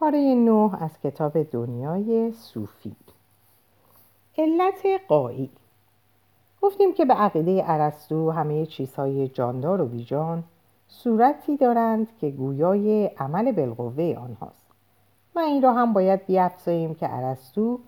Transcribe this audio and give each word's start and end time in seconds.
پاره 0.00 0.18
نه 0.18 0.82
از 0.82 0.90
کتاب 1.04 1.42
دنیای 1.42 2.32
صوفی. 2.32 2.96
علت 4.38 4.86
قایی 5.08 5.50
گفتیم 6.62 6.94
که 6.94 7.04
به 7.04 7.14
عقیده 7.14 7.62
ارسطو 7.66 8.30
همه 8.30 8.66
چیزهای 8.66 9.28
جاندار 9.28 9.80
و 9.80 9.86
بیجان 9.86 10.44
صورتی 10.88 11.56
دارند 11.56 12.08
که 12.20 12.30
گویای 12.30 13.06
عمل 13.06 13.52
بالقوه 13.52 14.16
آنهاست. 14.18 14.66
و 15.34 15.38
این 15.38 15.62
را 15.62 15.72
هم 15.72 15.92
باید 15.92 16.26
بیافزاییم 16.26 16.94
که 16.94 17.14
ارسطو 17.16 17.78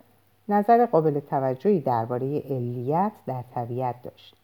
نظر 0.49 0.87
قابل 0.87 1.21
توجهی 1.21 1.81
درباره 1.81 2.41
علیت 2.41 3.13
در 3.27 3.45
طبیعت 3.55 4.03
داشت. 4.03 4.37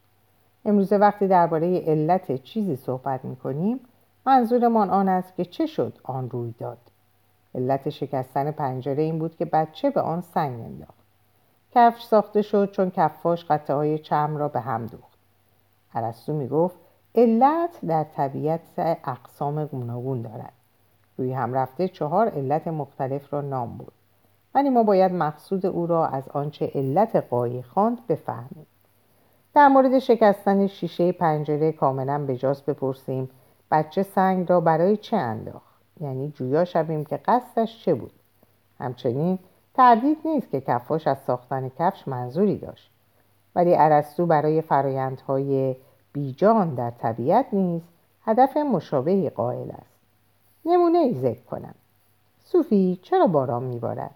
امروزه 0.64 0.96
وقتی 0.96 1.28
درباره 1.28 1.80
علت 1.80 2.42
چیزی 2.42 2.76
صحبت 2.76 3.24
می‌کنیم 3.24 3.80
منظورمان 4.26 4.90
آن 4.90 5.08
است 5.08 5.36
که 5.36 5.44
چه 5.44 5.66
شد 5.66 5.98
آن 6.04 6.30
روی 6.30 6.54
داد. 6.58 6.78
علت 7.56 7.88
شکستن 7.88 8.50
پنجره 8.50 9.02
این 9.02 9.18
بود 9.18 9.36
که 9.36 9.44
بچه 9.44 9.90
به 9.90 10.00
آن 10.00 10.20
سنگ 10.20 10.60
انداخت. 10.60 11.06
کفش 11.74 12.02
ساخته 12.02 12.42
شد 12.42 12.70
چون 12.70 12.90
کفاش 12.90 13.44
قطعه 13.44 13.76
های 13.76 13.98
چرم 13.98 14.36
را 14.36 14.48
به 14.48 14.60
هم 14.60 14.86
دوخت. 14.86 15.18
ارسطو 15.94 16.32
می‌گفت 16.32 16.76
علت 17.14 17.78
در 17.86 18.04
طبیعت 18.04 18.60
اقسام 19.04 19.64
گوناگون 19.64 20.22
دارد. 20.22 20.52
روی 21.18 21.32
هم 21.32 21.54
رفته 21.54 21.88
چهار 21.88 22.28
علت 22.28 22.68
مختلف 22.68 23.32
را 23.32 23.40
نام 23.40 23.76
بود 23.76 23.92
ولی 24.54 24.70
ما 24.70 24.82
باید 24.82 25.12
مقصود 25.12 25.66
او 25.66 25.86
را 25.86 26.06
از 26.06 26.28
آنچه 26.28 26.70
علت 26.74 27.16
قایی 27.16 27.62
خواند 27.62 28.06
بفهمیم. 28.06 28.66
در 29.54 29.68
مورد 29.68 29.98
شکستن 29.98 30.66
شیشه 30.66 31.12
پنجره 31.12 31.72
کاملا 31.72 32.26
بجاست 32.26 32.66
بپرسیم. 32.66 33.30
بچه 33.70 34.02
سنگ 34.02 34.50
را 34.50 34.60
برای 34.60 34.96
چه 34.96 35.16
انداخت؟ 35.16 35.65
یعنی 36.00 36.30
جویا 36.30 36.64
شویم 36.64 37.04
که 37.04 37.16
قصدش 37.16 37.84
چه 37.84 37.94
بود. 37.94 38.12
همچنین 38.78 39.38
تردید 39.74 40.18
نیست 40.24 40.50
که 40.50 40.60
کفاش 40.60 41.06
از 41.06 41.18
ساختن 41.26 41.68
کفش 41.78 42.08
منظوری 42.08 42.58
داشت. 42.58 42.90
ولی 43.54 43.76
ارسطو 43.76 44.26
برای 44.26 44.62
فرایندهای 44.62 45.76
بیجان 46.12 46.74
در 46.74 46.90
طبیعت 46.90 47.46
نیز 47.52 47.82
هدف 48.24 48.56
مشابهی 48.56 49.30
قائل 49.30 49.70
است. 49.70 49.96
نمونه 50.64 50.98
ای 50.98 51.14
ذکر 51.14 51.42
کنم. 51.42 51.74
صوفی 52.44 53.00
چرا 53.02 53.26
باران 53.26 53.62
میبارد؟ 53.62 54.10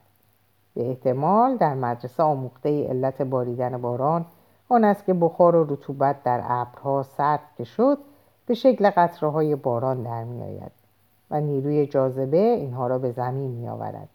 به 0.74 0.88
احتمال 0.88 1.56
در 1.56 1.74
مدرسه 1.74 2.22
آموخته 2.22 2.88
علت 2.88 3.22
باریدن 3.22 3.80
باران 3.80 4.26
آن 4.68 4.84
است 4.84 5.04
که 5.04 5.14
بخار 5.14 5.56
و 5.56 5.74
رطوبت 5.74 6.22
در 6.22 6.42
ابرها 6.44 7.02
سرد 7.02 7.40
که 7.56 7.64
شد 7.64 7.98
به 8.46 8.54
شکل 8.54 8.90
قطره 8.90 9.30
های 9.30 9.54
باران 9.54 10.02
در 10.02 10.24
می 10.24 10.42
آید 10.42 10.79
و 11.30 11.40
نیروی 11.40 11.86
جاذبه 11.86 12.38
اینها 12.38 12.86
را 12.86 12.98
به 12.98 13.12
زمین 13.12 13.50
می 13.50 13.68
آورد 13.68 14.08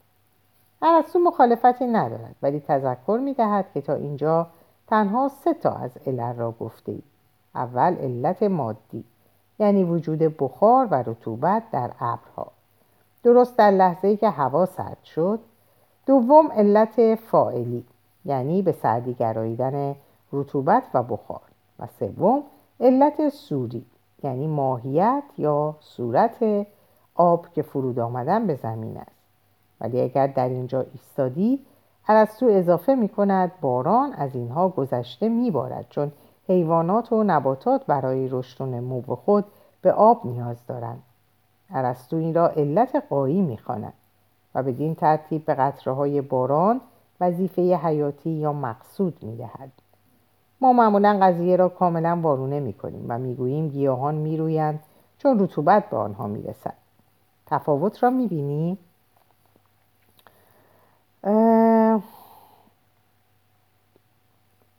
ارسطو 0.82 1.20
مخالفتی 1.20 1.86
ندارد 1.86 2.36
ولی 2.42 2.60
تذکر 2.60 3.20
می 3.24 3.34
دهد 3.34 3.66
که 3.74 3.82
تا 3.82 3.94
اینجا 3.94 4.48
تنها 4.88 5.28
سه 5.28 5.54
تا 5.54 5.72
از 5.72 5.92
علل 6.06 6.36
را 6.36 6.52
گفته 6.52 6.92
ای. 6.92 7.02
اول 7.56 7.96
علت 7.96 8.44
مادی 8.44 9.04
یعنی 9.60 9.84
وجود 9.84 10.20
بخار 10.20 10.88
و 10.92 11.04
رطوبت 11.06 11.64
در 11.72 11.92
ابرها. 12.00 12.48
درست 13.24 13.58
در 13.58 13.72
لحظه 13.72 14.08
ای 14.08 14.18
که 14.18 14.30
هوا 14.30 14.66
سرد 14.66 15.04
شد. 15.04 15.40
دوم 16.06 16.52
علت 16.52 17.16
فائلی 17.16 17.86
یعنی 18.26 18.62
به 18.62 18.72
سردی 18.72 19.14
گراییدن 19.14 19.96
رطوبت 20.34 20.84
و 20.94 21.04
بخار. 21.04 21.42
و 21.80 21.88
سوم 22.00 22.44
علت 22.80 23.30
سوری 23.30 23.86
یعنی 24.24 24.48
ماهیت 24.48 25.24
یا 25.38 25.76
صورت 25.80 26.68
آب 27.16 27.48
که 27.54 27.62
فرود 27.62 28.00
آمدن 28.00 28.48
به 28.48 28.56
زمین 28.56 28.98
است 28.98 29.12
ولی 29.82 30.02
اگر 30.02 30.28
در 30.28 30.50
اینجا 30.50 30.86
ایستادی 30.94 31.60
ارسطو 32.08 32.46
اضافه 32.46 32.96
می 32.96 33.10
کند 33.10 33.52
باران 33.62 34.14
از 34.14 34.36
اینها 34.36 34.70
گذشته 34.70 35.30
می 35.30 35.52
بارد 35.52 35.86
چون 35.90 36.12
حیوانات 36.48 37.14
و 37.14 37.24
نباتات 37.24 37.86
برای 37.86 38.28
رشد 38.32 38.62
و 38.62 38.66
نمو 38.66 39.02
خود 39.02 39.46
به 39.82 39.92
آب 39.92 40.22
نیاز 40.26 40.58
دارند 40.68 41.04
ارسطو 41.70 42.16
این 42.16 42.34
را 42.34 42.48
علت 42.48 43.04
قایی 43.10 43.42
می 43.42 43.58
خواند 43.58 43.94
و 44.56 44.64
بدین 44.64 44.96
ترتیب 44.96 45.46
به 45.46 45.54
قطره 45.54 46.22
باران 46.22 46.82
وظیفه 47.22 47.62
حیاتی 47.62 48.30
یا 48.30 48.54
مقصود 48.54 49.18
می 49.22 49.38
دهد. 49.38 49.72
ما 50.62 50.74
معمولا 50.74 51.20
قضیه 51.22 51.56
را 51.56 51.70
کاملا 51.70 52.20
وارونه 52.22 52.60
می 52.60 52.74
کنیم 52.74 53.06
و 53.10 53.20
می 53.20 53.36
گوییم 53.36 53.70
گیاهان 53.70 54.16
می 54.16 54.38
رویند 54.38 54.80
چون 55.18 55.40
رطوبت 55.40 55.90
به 55.90 55.98
آنها 55.98 56.28
می 56.28 56.44
رسد. 56.44 56.85
تفاوت 57.46 58.04
را 58.04 58.10
می 58.10 58.28
بینی؟ 58.28 58.78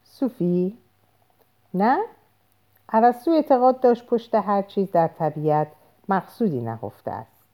صوفی؟ 0.05 0.79
نه؟ 1.75 1.99
عرستو 2.89 3.31
اعتقاد 3.31 3.81
داشت 3.81 4.07
پشت 4.07 4.35
هر 4.35 4.63
چیز 4.63 4.91
در 4.93 5.09
طبیعت 5.09 5.69
مقصودی 6.09 6.61
نهفته 6.61 7.11
است 7.11 7.45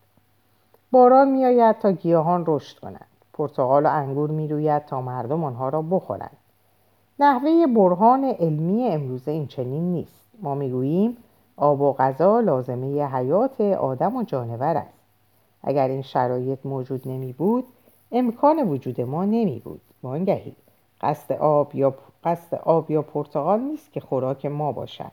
باران 0.91 1.29
میآید 1.29 1.79
تا 1.79 1.93
گیاهان 1.93 2.45
رشد 2.47 2.79
کنند 2.79 3.07
پرتغال 3.33 3.87
و 3.87 3.89
انگور 3.89 4.31
می‌روید 4.31 4.85
تا 4.85 5.01
مردم 5.01 5.45
آنها 5.45 5.69
را 5.69 5.83
بخورند 5.83 6.37
نحوه 7.19 7.67
برهان 7.67 8.25
علمی 8.25 8.89
امروزه 8.89 9.31
این 9.31 9.47
چنین 9.47 9.93
نیست 9.93 10.25
ما 10.43 10.55
می‌گوییم 10.55 11.17
آب 11.57 11.81
و 11.81 11.93
غذا 11.93 12.41
لازمه 12.41 13.07
حیات 13.07 13.61
آدم 13.61 14.17
و 14.17 14.23
جانور 14.23 14.77
است 14.77 15.02
اگر 15.65 15.89
این 15.89 16.03
شرایط 16.03 16.59
موجود 16.65 17.09
نمی 17.09 17.33
بود 17.33 17.65
امکان 18.13 18.69
وجود 18.69 19.01
ما 19.01 19.25
نمی 19.25 19.63
بود. 19.65 19.81
وانگهی 20.03 20.57
قصد 21.01 21.33
آب 21.33 21.75
یا 21.75 21.95
قصد 22.25 22.55
آب 22.55 22.91
یا 22.91 23.03
پرتغال 23.03 23.61
نیست 23.61 23.93
که 23.93 24.01
خوراک 24.01 24.47
ما 24.47 24.73
باشد 24.73 25.13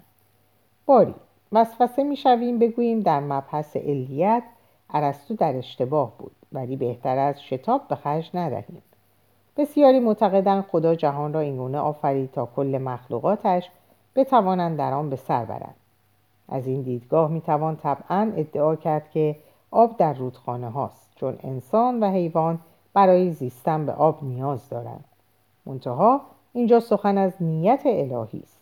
باری 0.86 1.16
وسوسه 1.52 2.04
می‌شویم 2.04 2.60
بگوییم 2.60 3.00
در 3.00 3.20
مبحث 3.20 3.78
علیت 3.78 4.44
ارسطو 4.90 5.36
در 5.36 5.56
اشتباه 5.56 6.12
بود 6.18 6.32
ولی 6.52 6.76
بهتر 6.76 7.18
از 7.18 7.44
شتاب 7.44 7.88
به 7.88 7.96
خرج 7.96 8.30
ندهیم. 8.34 8.82
بسیاری 9.58 10.00
معتقدند 10.00 10.66
خدا 10.72 10.96
جهان 10.96 11.34
را 11.34 11.40
اینگونه 11.40 11.78
آفرید 11.78 12.32
تا 12.32 12.50
کل 12.56 12.78
مخلوقاتش 12.78 13.70
بتوانند 14.16 14.78
در 14.78 14.94
آن 14.94 15.10
به 15.10 15.16
سر 15.16 15.46
برند. 15.46 15.76
از 16.50 16.68
این 16.68 16.82
دیدگاه 16.82 17.32
می‌توان 17.32 17.76
طبعا 17.76 18.32
ادعا 18.36 18.76
کرد 18.76 19.10
که 19.10 19.36
آب 19.72 19.98
در 19.98 20.14
رودخانه 20.14 20.70
هاست 20.70 21.10
چون 21.16 21.40
انسان 21.44 22.00
و 22.00 22.12
حیوان 22.12 22.60
برای 22.94 23.32
زیستن 23.32 23.86
به 23.86 23.92
آب 23.92 24.24
نیاز 24.24 24.70
دارند. 24.70 25.06
منتها 25.66 26.22
اینجا 26.54 26.80
سخن 26.80 27.18
از 27.18 27.34
نیت 27.40 27.82
الهی 27.86 28.40
است. 28.44 28.60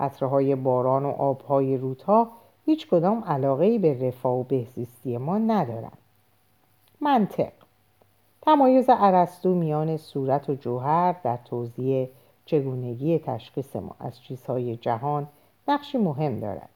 قطره 0.00 0.28
های 0.28 0.54
باران 0.54 1.04
و 1.04 1.10
آبهای 1.10 1.76
رودها 1.76 2.28
هیچ 2.66 2.88
کدام 2.88 3.24
علاقه 3.24 3.78
به 3.78 4.08
رفاه 4.08 4.38
و 4.38 4.42
بهزیستی 4.42 5.18
ما 5.18 5.38
ندارند. 5.38 5.98
منطق 7.00 7.52
تمایز 8.42 8.86
ارسطو 8.88 9.54
میان 9.54 9.96
صورت 9.96 10.50
و 10.50 10.54
جوهر 10.54 11.16
در 11.22 11.36
توضیح 11.44 12.08
چگونگی 12.46 13.18
تشخیص 13.18 13.76
ما 13.76 13.96
از 14.00 14.20
چیزهای 14.22 14.76
جهان 14.76 15.26
نقشی 15.68 15.98
مهم 15.98 16.40
دارد. 16.40 16.68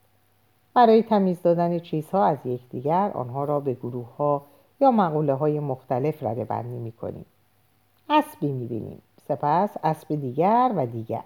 برای 0.79 1.03
تمیز 1.03 1.43
دادن 1.43 1.79
چیزها 1.79 2.25
از 2.25 2.39
یکدیگر 2.45 3.11
آنها 3.15 3.45
را 3.45 3.61
به 3.61 3.75
گروه 3.75 4.17
ها 4.17 4.43
یا 4.81 4.91
مقوله 4.91 5.35
های 5.35 5.61
مختلف 5.61 6.23
رده 6.23 6.45
بندی 6.45 6.79
می 6.79 6.93
کنیم 6.93 7.25
اسبی 8.11 8.53
می 8.53 8.67
بینیم 8.67 9.03
سپس 9.29 9.77
اسب 9.85 10.15
دیگر 10.15 10.73
و 10.77 10.87
دیگر. 10.87 11.25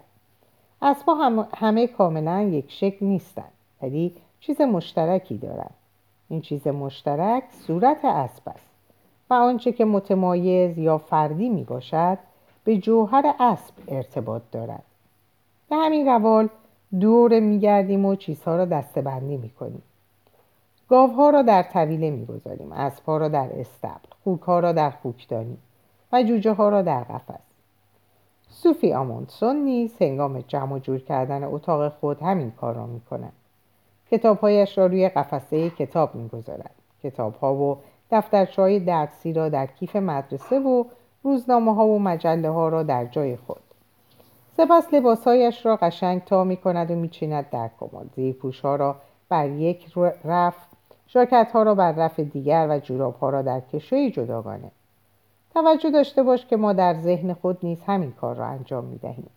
اسبها 0.83 1.15
هم 1.15 1.49
همه 1.57 1.87
کاملا 1.87 2.43
یک 2.43 2.65
شکل 2.69 3.07
نیستند 3.07 3.53
ولی 3.83 4.15
چیز 4.41 4.61
مشترکی 4.61 5.39
دارند. 5.39 5.75
این 6.29 6.41
چیز 6.41 6.67
مشترک 6.67 7.45
صورت 7.67 8.05
اسب 8.05 8.49
است 8.49 8.71
و 9.31 9.35
آنچه 9.35 9.73
که 9.73 9.85
متمایز 9.85 10.79
یا 10.79 10.99
فردی 10.99 11.49
می 11.49 11.65
باشد 11.65 12.19
به 12.65 12.77
جوهر 12.77 13.35
اسب 13.41 13.75
ارتباط 13.89 14.43
دارد. 14.53 14.85
به 15.71 15.77
همین 15.77 16.07
روال 16.07 16.49
دور 17.01 17.41
میگردیم 17.41 18.07
و 18.07 18.15
چیزها 18.15 18.57
را 18.57 18.65
دستبندی 18.65 19.37
می‌کنیم. 19.37 19.83
گاوها 20.89 21.31
را 21.31 21.43
در 21.43 21.63
طویله 21.63 22.11
می‌گذاریم 22.11 22.73
اسبها 22.73 23.17
را 23.17 23.29
در 23.29 23.51
استبل 23.53 24.09
خوکها 24.25 24.61
را 24.61 24.73
در 24.73 24.91
خوکدانی 24.91 25.57
و 26.13 26.23
جوجه 26.23 26.53
ها 26.53 26.69
را 26.69 26.83
در 26.83 27.05
قفس. 27.05 27.41
صوفی 28.49 28.93
آموندسون 28.93 29.57
نیز 29.57 29.97
هنگام 30.01 30.41
جمع 30.41 30.73
و 30.73 30.79
جور 30.79 30.99
کردن 30.99 31.45
اتاق 31.45 31.93
خود 31.93 32.23
همین 32.23 32.51
کار 32.51 32.75
را 32.75 32.87
می‌کند. 32.87 33.33
کتابهایش 34.11 34.79
را 34.79 34.87
روی 34.87 35.09
قفسه 35.09 35.71
کتاب 35.71 36.15
می‌گذارد. 36.15 36.75
کتابها 37.03 37.55
و 37.55 37.79
دفترچهای 38.11 38.81
درسی 38.81 39.33
را 39.33 39.49
در 39.49 39.67
کیف 39.67 39.97
مدرسه 39.97 40.61
و 40.61 40.85
روزنامه 41.23 41.75
ها 41.75 41.87
و 41.87 41.99
مجله 41.99 42.51
ها 42.51 42.69
را 42.69 42.83
در 42.83 43.05
جای 43.05 43.37
خود. 43.37 43.61
سپس 44.57 44.95
لباسهایش 44.95 45.67
را 45.67 45.77
قشنگ 45.77 46.25
تا 46.25 46.45
می 46.45 46.57
کند 46.57 46.91
و 46.91 46.95
میچیند 46.95 47.51
در 47.51 47.71
کمد 47.81 48.11
زیرپوش 48.17 48.61
ها 48.61 48.77
را 48.77 48.97
بر 49.29 49.49
یک 49.49 49.93
رف 50.25 50.57
ژاکت 51.09 51.51
ها 51.53 51.63
را 51.63 51.75
بر 51.75 51.93
رف 51.93 52.21
دیگر 52.21 52.67
و 52.71 52.79
جوراب 52.79 53.15
ها 53.15 53.31
را 53.31 53.43
در 53.43 53.61
کشوی 53.61 54.11
جداگانه 54.11 54.71
توجه 55.55 55.91
داشته 55.91 56.23
باش 56.23 56.47
که 56.47 56.57
ما 56.57 56.73
در 56.73 56.95
ذهن 56.95 57.33
خود 57.33 57.59
نیز 57.63 57.83
همین 57.87 58.13
کار 58.13 58.37
را 58.37 58.47
انجام 58.47 58.85
می 58.85 58.99
دهیم. 58.99 59.31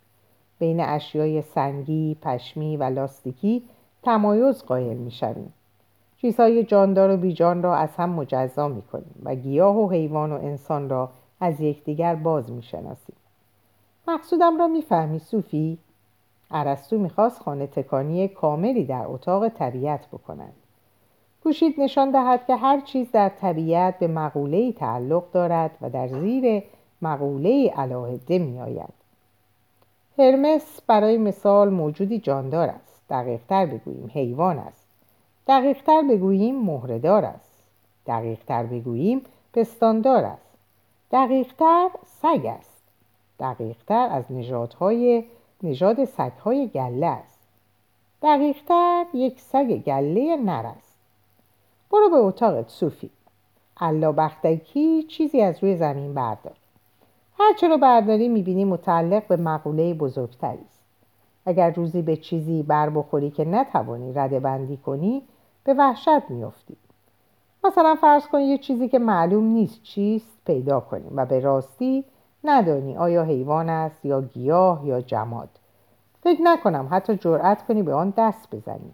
بین 0.60 0.80
اشیای 0.80 1.42
سنگی، 1.42 2.18
پشمی 2.22 2.78
و 2.78 2.84
لاستیکی 2.84 3.64
تمایز 4.04 4.64
قائل 4.64 4.98
می 4.98 5.12
شویم. 5.12 5.54
چیزهای 6.18 6.64
جاندار 6.64 7.10
و 7.10 7.18
بیجان 7.18 7.64
را 7.64 7.76
از 7.76 7.96
هم 7.96 8.10
مجزا 8.10 8.68
می 8.68 8.82
کنیم 8.82 9.22
و 9.24 9.36
گیاه 9.36 9.78
و 9.78 9.90
حیوان 9.90 10.32
و 10.32 10.36
انسان 10.36 10.90
را 10.90 11.10
از 11.40 11.62
یکدیگر 11.62 12.16
باز 12.16 12.52
می 12.52 12.64
شناسیم. 12.64 13.16
مقصودم 14.08 14.58
را 14.58 14.68
می‌فهمی 14.68 15.20
صوفی؟ 15.20 15.78
عرستو 16.52 16.98
می‌خواست 16.98 17.42
خانه 17.42 17.68
تکانی 17.68 18.28
کاملی 18.28 18.86
در 18.86 19.04
اتاق 19.08 19.50
طبیعت 19.50 20.08
بکند. 20.08 20.54
کوشید 21.44 21.82
نشان 21.82 22.12
دهد 22.12 22.46
که 22.48 22.56
هر 22.56 22.82
چیز 22.82 23.12
در 23.12 23.30
طبیعت 23.30 24.00
به 24.00 24.08
مقوله 24.08 24.72
تعلق 24.72 25.32
دارد 25.32 25.72
و 25.82 25.90
در 25.90 26.08
زیر 26.08 26.64
مقوله 27.02 27.74
علاهده 27.78 28.40
می 28.40 28.60
آید. 28.60 28.94
هرمس 30.18 30.82
برای 30.88 31.18
مثال 31.18 31.70
موجودی 31.70 32.20
جاندار 32.20 32.70
است. 32.70 33.02
دقیقتر 33.10 33.66
بگوییم 33.66 34.12
حیوان 34.14 34.58
است. 34.58 34.88
دقیقتر 35.48 36.02
بگوییم 36.02 36.62
مهردار 36.62 37.26
است. 37.26 37.64
دقیقتر 38.08 38.64
بگوییم 38.64 39.22
پستاندار 39.54 40.24
است. 40.24 40.58
دقیقتر 41.12 41.90
سگ 42.06 42.46
است. 42.46 42.75
دقیقتر 43.40 44.08
از 44.12 44.32
نژادهای 44.32 45.24
نژاد 45.64 46.06
سگهای 46.06 46.68
گله 46.68 47.08
است. 47.08 47.40
دقیقتر 48.22 49.06
یک 49.14 49.42
سگ 49.42 49.78
گله 49.78 50.36
نر 50.36 50.66
است. 50.78 50.96
برو 51.92 52.10
به 52.10 52.18
اتاقت 52.18 52.70
صوفی 52.70 53.10
بختکی 54.18 55.04
چیزی 55.04 55.42
از 55.42 55.64
روی 55.64 55.76
زمین 55.76 56.14
بردار 56.14 56.56
هرچه 57.40 57.68
رو 57.68 57.78
برداری 57.78 58.28
می‌بینی 58.28 58.66
متعلق 58.66 59.28
به 59.28 59.38
مقوله 59.38 59.94
بزرگتری 59.94 60.66
است 60.68 60.84
اگر 61.46 61.72
روزی 61.72 62.02
به 62.02 62.18
چیزی 62.18 62.64
بر 62.64 62.90
بخوری 62.90 63.32
که 63.32 63.46
نتوانی 63.46 64.14
رده 64.14 64.40
بندی 64.40 64.78
کنی 64.78 65.22
به 65.64 65.74
وحشت 65.74 66.30
میافتی 66.30 66.78
مثلا 67.64 67.96
فرض 68.02 68.28
کن 68.28 68.40
یه 68.40 68.58
چیزی 68.58 68.90
که 68.90 69.00
معلوم 69.00 69.44
نیست 69.44 69.84
چیست 69.84 70.38
پیدا 70.46 70.80
کنیم 70.80 71.12
و 71.16 71.26
به 71.26 71.40
راستی 71.40 72.06
ندانی 72.46 72.98
آیا 72.98 73.24
حیوان 73.24 73.70
است 73.70 74.06
یا 74.06 74.22
گیاه 74.22 74.86
یا 74.86 75.02
جماد. 75.02 75.50
فکر 76.24 76.42
نکنم 76.42 76.88
حتی 76.92 77.18
جرأت 77.18 77.66
کنی 77.66 77.84
به 77.84 77.94
آن 77.94 78.14
دست 78.18 78.56
بزنی. 78.56 78.94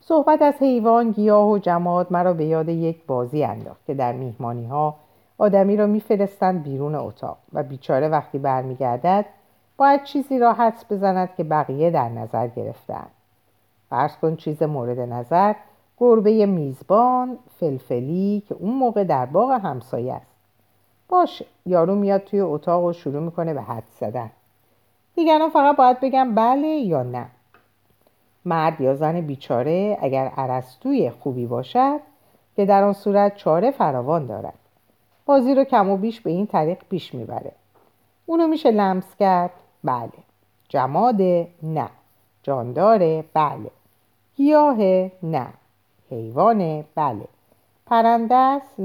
صحبت 0.00 0.42
از 0.42 0.54
حیوان 0.60 1.10
گیاه 1.10 1.48
و 1.48 1.58
جماد 1.58 2.12
مرا 2.12 2.32
به 2.32 2.44
یاد 2.44 2.68
یک 2.68 3.06
بازی 3.06 3.44
انداخت 3.44 3.86
که 3.86 3.94
در 3.94 4.12
میهمانی 4.12 4.66
ها 4.66 4.94
آدمی 5.38 5.76
را 5.76 5.86
میفرستند 5.86 6.62
بیرون 6.62 6.94
اتاق 6.94 7.38
و 7.52 7.62
بیچاره 7.62 8.08
وقتی 8.08 8.38
برمیگردد 8.38 9.24
باید 9.76 10.04
چیزی 10.04 10.38
را 10.38 10.52
حدس 10.52 10.84
بزند 10.90 11.34
که 11.36 11.44
بقیه 11.44 11.90
در 11.90 12.08
نظر 12.08 12.46
گرفتن 12.46 13.06
فرض 13.90 14.16
کن 14.16 14.36
چیز 14.36 14.62
مورد 14.62 15.00
نظر 15.00 15.54
گربه 15.98 16.46
میزبان 16.46 17.38
فلفلی 17.60 18.42
که 18.48 18.54
اون 18.54 18.74
موقع 18.74 19.04
در 19.04 19.26
باغ 19.26 19.50
همسایه 19.50 20.20
باشه. 21.12 21.46
یارو 21.66 21.94
میاد 21.94 22.24
توی 22.24 22.40
اتاق 22.40 22.84
و 22.84 22.92
شروع 22.92 23.22
می‌کنه 23.22 23.54
به 23.54 23.62
حد 23.62 23.82
زدن. 24.00 24.30
دیگران 25.14 25.50
فقط 25.50 25.76
باید 25.76 26.00
بگم 26.00 26.34
بله 26.34 26.68
یا 26.68 27.02
نه. 27.02 27.26
مرد 28.44 28.80
یا 28.80 28.94
زن 28.94 29.20
بیچاره 29.20 29.98
اگر 30.00 30.26
عرستوی 30.26 31.10
خوبی 31.10 31.46
باشد 31.46 32.00
که 32.56 32.66
در 32.66 32.84
آن 32.84 32.92
صورت 32.92 33.36
چاره 33.36 33.70
فراوان 33.70 34.26
دارد. 34.26 34.58
بازی 35.26 35.54
رو 35.54 35.64
کم 35.64 35.90
و 35.90 35.96
بیش 35.96 36.20
به 36.20 36.30
این 36.30 36.46
طریق 36.46 36.78
پیش 36.90 37.14
می‌بره. 37.14 37.52
اونو 38.26 38.46
میشه 38.46 38.70
لمس 38.70 39.16
کرد. 39.16 39.50
بله. 39.84 40.10
جماده 40.68 41.48
نه. 41.62 41.88
جانداره 42.42 43.24
بله. 43.34 43.70
گیاه 44.36 44.76
نه. 45.22 45.46
حیوانه 46.10 46.84
بله. 46.94 47.24
پرنده 47.86 48.34
است 48.34 48.80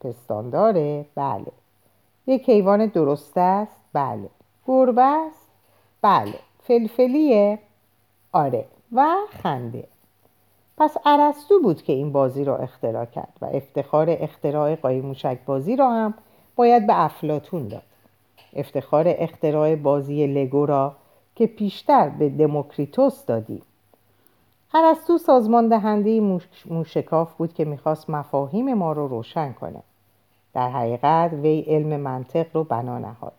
پستانداره 0.00 1.06
بله. 1.14 1.52
یک 2.26 2.50
حیوان 2.50 2.86
درست 2.86 3.38
است؟ 3.38 3.80
بله. 3.92 4.28
گربه 4.66 5.02
است؟ 5.02 5.50
بله. 6.02 6.34
فلفلیه؟ 6.62 7.58
آره. 8.32 8.64
و 8.92 9.16
خنده. 9.42 9.84
پس 10.78 10.96
عرستو 11.04 11.60
بود 11.62 11.82
که 11.82 11.92
این 11.92 12.12
بازی 12.12 12.44
را 12.44 12.56
اختراع 12.56 13.04
کرد 13.04 13.32
و 13.40 13.44
افتخار 13.44 14.06
اختراع 14.10 14.74
قایموشک 14.74 15.38
بازی 15.46 15.76
را 15.76 15.90
هم 15.90 16.14
باید 16.56 16.86
به 16.86 17.04
افلاتون 17.04 17.68
داد. 17.68 17.82
افتخار 18.56 19.04
اختراع 19.08 19.76
بازی 19.76 20.26
لگو 20.26 20.66
را 20.66 20.94
که 21.34 21.46
پیشتر 21.46 22.08
به 22.08 22.28
دموکریتوس 22.28 23.24
دادیم. 23.24 23.62
عرستو 24.74 25.18
سازمان 25.18 25.68
دهنده 25.68 26.40
موشکاف 26.70 27.34
بود 27.34 27.54
که 27.54 27.64
می‌خواست 27.64 28.10
مفاهیم 28.10 28.74
ما 28.74 28.92
رو 28.92 29.08
روشن 29.08 29.52
کنه. 29.52 29.82
در 30.58 30.68
حقیقت 30.68 31.32
وی 31.32 31.60
علم 31.60 32.00
منطق 32.00 32.46
رو 32.52 32.64
بنا 32.64 32.98
نهاد. 32.98 33.32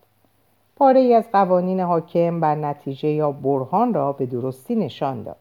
پاره 0.76 1.00
ای 1.00 1.14
از 1.14 1.24
قوانین 1.32 1.80
حاکم 1.80 2.40
بر 2.40 2.54
نتیجه 2.54 3.08
یا 3.08 3.32
برهان 3.32 3.94
را 3.94 4.12
به 4.12 4.26
درستی 4.26 4.74
نشان 4.74 5.22
داد. 5.22 5.36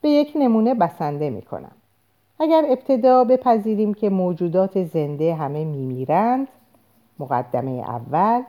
به 0.00 0.08
یک 0.08 0.32
نمونه 0.36 0.74
بسنده 0.74 1.30
می 1.30 1.42
کنم. 1.42 1.72
اگر 2.38 2.64
ابتدا 2.68 3.24
بپذیریم 3.24 3.94
که 3.94 4.10
موجودات 4.10 4.84
زنده 4.84 5.34
همه 5.34 5.64
میمیرند 5.64 6.48
مقدمه 7.18 7.70
اول 7.70 8.42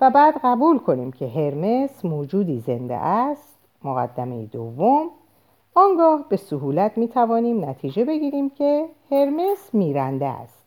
و 0.00 0.10
بعد 0.10 0.34
قبول 0.44 0.78
کنیم 0.78 1.12
که 1.12 1.28
هرمس 1.28 2.04
موجودی 2.04 2.60
زنده 2.60 2.96
است 2.96 3.58
مقدمه 3.84 4.46
دوم 4.46 5.10
آنگاه 5.74 6.24
به 6.28 6.36
سهولت 6.36 6.98
می 6.98 7.08
توانیم 7.08 7.64
نتیجه 7.64 8.04
بگیریم 8.04 8.50
که 8.50 8.88
هرمس 9.10 9.74
میرنده 9.74 10.26
است. 10.26 10.57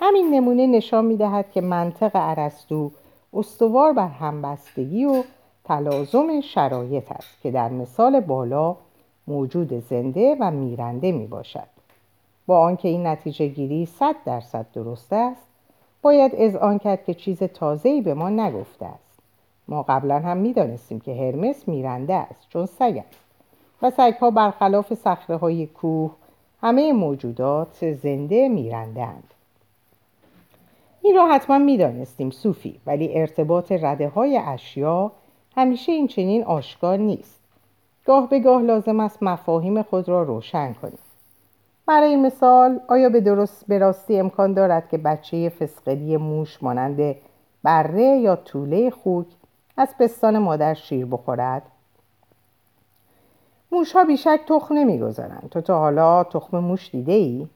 همین 0.00 0.34
نمونه 0.34 0.66
نشان 0.66 1.04
می 1.04 1.16
دهد 1.16 1.52
که 1.52 1.60
منطق 1.60 2.10
ارسطو 2.14 2.90
استوار 3.34 3.92
بر 3.92 4.08
همبستگی 4.08 5.04
و 5.04 5.22
تلازم 5.64 6.40
شرایط 6.40 7.12
است 7.12 7.42
که 7.42 7.50
در 7.50 7.68
مثال 7.68 8.20
بالا 8.20 8.76
موجود 9.26 9.72
زنده 9.88 10.36
و 10.40 10.50
میرنده 10.50 11.12
می 11.12 11.26
باشد 11.26 11.68
با 12.46 12.60
آنکه 12.60 12.88
این 12.88 13.06
نتیجه 13.06 13.46
گیری 13.46 13.86
صد 13.86 14.14
درصد 14.24 14.66
درست 14.74 15.12
است 15.12 15.46
باید 16.02 16.56
آن 16.56 16.78
کرد 16.78 17.04
که 17.04 17.14
چیز 17.14 17.42
تازه‌ای 17.42 18.00
به 18.00 18.14
ما 18.14 18.28
نگفته 18.28 18.86
است 18.86 19.18
ما 19.68 19.82
قبلا 19.82 20.18
هم 20.18 20.36
می‌دانستیم 20.36 21.00
که 21.00 21.14
هرمس 21.14 21.68
میرنده 21.68 22.14
است 22.14 22.46
چون 22.48 22.66
سگ 22.66 23.02
است 23.08 23.20
و 23.82 23.90
سگها 23.90 24.30
برخلاف 24.30 24.94
صخره 24.94 25.36
های 25.36 25.66
کوه 25.66 26.10
همه 26.62 26.92
موجودات 26.92 27.92
زنده 27.92 28.48
میرنده 28.48 29.02
اند. 29.02 29.34
این 31.06 31.16
را 31.16 31.26
حتما 31.26 31.58
می‌دانستیم 31.58 32.30
صوفی. 32.30 32.80
ولی 32.86 33.18
ارتباط 33.18 33.72
رده 33.72 34.08
های 34.08 34.36
اشیا 34.36 35.12
همیشه 35.56 35.92
این 35.92 36.06
چنین 36.06 36.44
آشکار 36.44 36.98
نیست. 36.98 37.40
گاه 38.06 38.28
به 38.28 38.40
گاه 38.40 38.62
لازم 38.62 39.00
است 39.00 39.22
مفاهیم 39.22 39.82
خود 39.82 40.08
را 40.08 40.22
روشن 40.22 40.72
کنیم. 40.72 40.98
برای 41.86 42.16
مثال 42.16 42.80
آیا 42.88 43.08
به 43.08 43.20
درست 43.20 43.64
به 43.68 43.78
راستی 43.78 44.18
امکان 44.18 44.52
دارد 44.52 44.88
که 44.88 44.98
بچه 44.98 45.48
فسقلی 45.48 46.16
موش 46.16 46.62
مانند 46.62 47.16
بره 47.62 48.18
یا 48.18 48.36
طوله 48.36 48.90
خوک 48.90 49.26
از 49.76 49.88
پستان 49.98 50.38
مادر 50.38 50.74
شیر 50.74 51.06
بخورد؟ 51.06 51.62
موش 53.72 53.92
ها 53.92 54.04
بیشک 54.04 54.40
تخم 54.46 54.74
نمی‌گذارند. 54.74 55.48
تو 55.50 55.60
تا 55.60 55.78
حالا 55.78 56.24
تخم 56.24 56.58
موش 56.58 56.90
دیده 56.90 57.12
ای؟ 57.12 57.48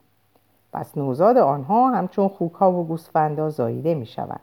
پس 0.72 0.98
نوزاد 0.98 1.36
آنها 1.36 1.90
همچون 1.90 2.28
خوک 2.28 2.52
ها 2.52 2.72
و 2.72 2.86
گوسفندها 2.86 3.50
زاییده 3.50 3.94
می 3.94 4.06
شوند. 4.06 4.40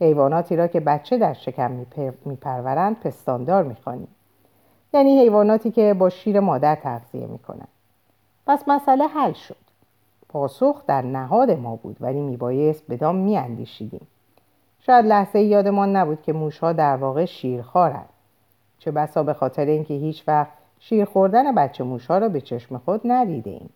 حیواناتی 0.00 0.56
را 0.56 0.66
که 0.66 0.80
بچه 0.80 1.18
در 1.18 1.32
شکم 1.32 1.86
میپرورند 2.24 3.00
پستاندار 3.00 3.62
می‌خوانیم. 3.62 4.08
یعنی 4.94 5.20
حیواناتی 5.20 5.70
که 5.70 5.94
با 5.94 6.08
شیر 6.08 6.40
مادر 6.40 6.74
تغذیه 6.74 7.26
می‌کنند. 7.26 7.68
پس 8.46 8.68
مسئله 8.68 9.06
حل 9.06 9.32
شد. 9.32 9.56
پاسخ 10.28 10.82
در 10.86 11.02
نهاد 11.02 11.50
ما 11.50 11.76
بود 11.76 11.96
ولی 12.00 12.20
میبایست 12.20 12.82
بدان 12.90 13.16
میاندیشیدیم. 13.16 14.06
شاید 14.80 15.06
لحظه 15.06 15.40
یادمان 15.40 15.96
نبود 15.96 16.22
که 16.22 16.32
موشها 16.32 16.72
در 16.72 16.96
واقع 16.96 17.24
شیرخوارند. 17.24 18.08
چه 18.78 18.90
بسا 18.90 19.22
به 19.22 19.32
خاطر 19.32 19.64
اینکه 19.64 19.94
هیچ 19.94 20.28
وقت 20.28 20.52
شیر 20.78 21.04
خوردن 21.04 21.54
بچه 21.54 21.84
موشها 21.84 22.18
را 22.18 22.28
به 22.28 22.40
چشم 22.40 22.78
خود 22.78 23.00
ندیده 23.04 23.50
ایم. 23.50 23.70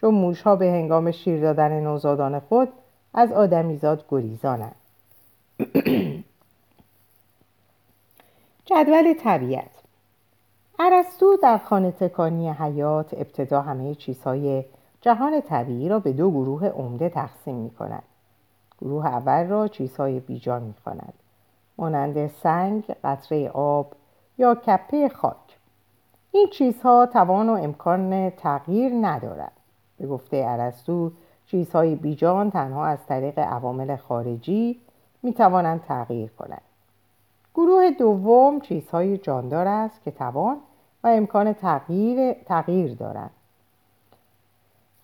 چون 0.00 0.14
موشها 0.14 0.56
به 0.56 0.66
هنگام 0.66 1.10
شیر 1.10 1.40
دادن 1.40 1.80
نوزادان 1.80 2.40
خود 2.40 2.68
از 3.14 3.32
آدمیزاد 3.32 4.04
گریزانند 4.08 4.74
جدول 8.64 9.14
طبیعت 9.14 9.70
ارسطو 10.78 11.36
در 11.42 11.58
خانه 11.58 11.90
تکانی 11.90 12.50
حیات 12.50 13.14
ابتدا 13.14 13.62
همه 13.62 13.94
چیزهای 13.94 14.64
جهان 15.00 15.40
طبیعی 15.40 15.88
را 15.88 15.98
به 15.98 16.12
دو 16.12 16.30
گروه 16.30 16.66
عمده 16.66 17.08
تقسیم 17.08 17.54
می 17.54 17.70
کند. 17.70 18.02
گروه 18.80 19.06
اول 19.06 19.46
را 19.46 19.68
چیزهای 19.68 20.20
بیجان 20.20 20.62
می 20.62 20.74
کند. 20.84 21.12
مانند 21.78 22.26
سنگ، 22.26 22.84
قطره 23.04 23.48
آب 23.48 23.92
یا 24.38 24.54
کپه 24.54 25.08
خاک. 25.08 25.58
این 26.32 26.48
چیزها 26.52 27.06
توان 27.06 27.48
و 27.48 27.52
امکان 27.52 28.30
تغییر 28.30 28.92
ندارد. 29.00 29.57
به 29.98 30.06
گفته 30.06 30.44
ارسطو 30.48 31.10
چیزهای 31.46 31.94
بیجان 31.94 32.50
تنها 32.50 32.86
از 32.86 33.06
طریق 33.06 33.38
عوامل 33.38 33.96
خارجی 33.96 34.80
می 35.22 35.32
توانند 35.32 35.84
تغییر 35.88 36.30
کنند. 36.38 36.62
گروه 37.54 37.90
دوم 37.90 38.60
چیزهای 38.60 39.18
جاندار 39.18 39.66
است 39.66 40.02
که 40.04 40.10
توان 40.10 40.56
و 41.04 41.06
امکان 41.06 41.52
تغییر, 41.52 42.32
تغییر 42.32 42.94
دارند. 42.94 43.30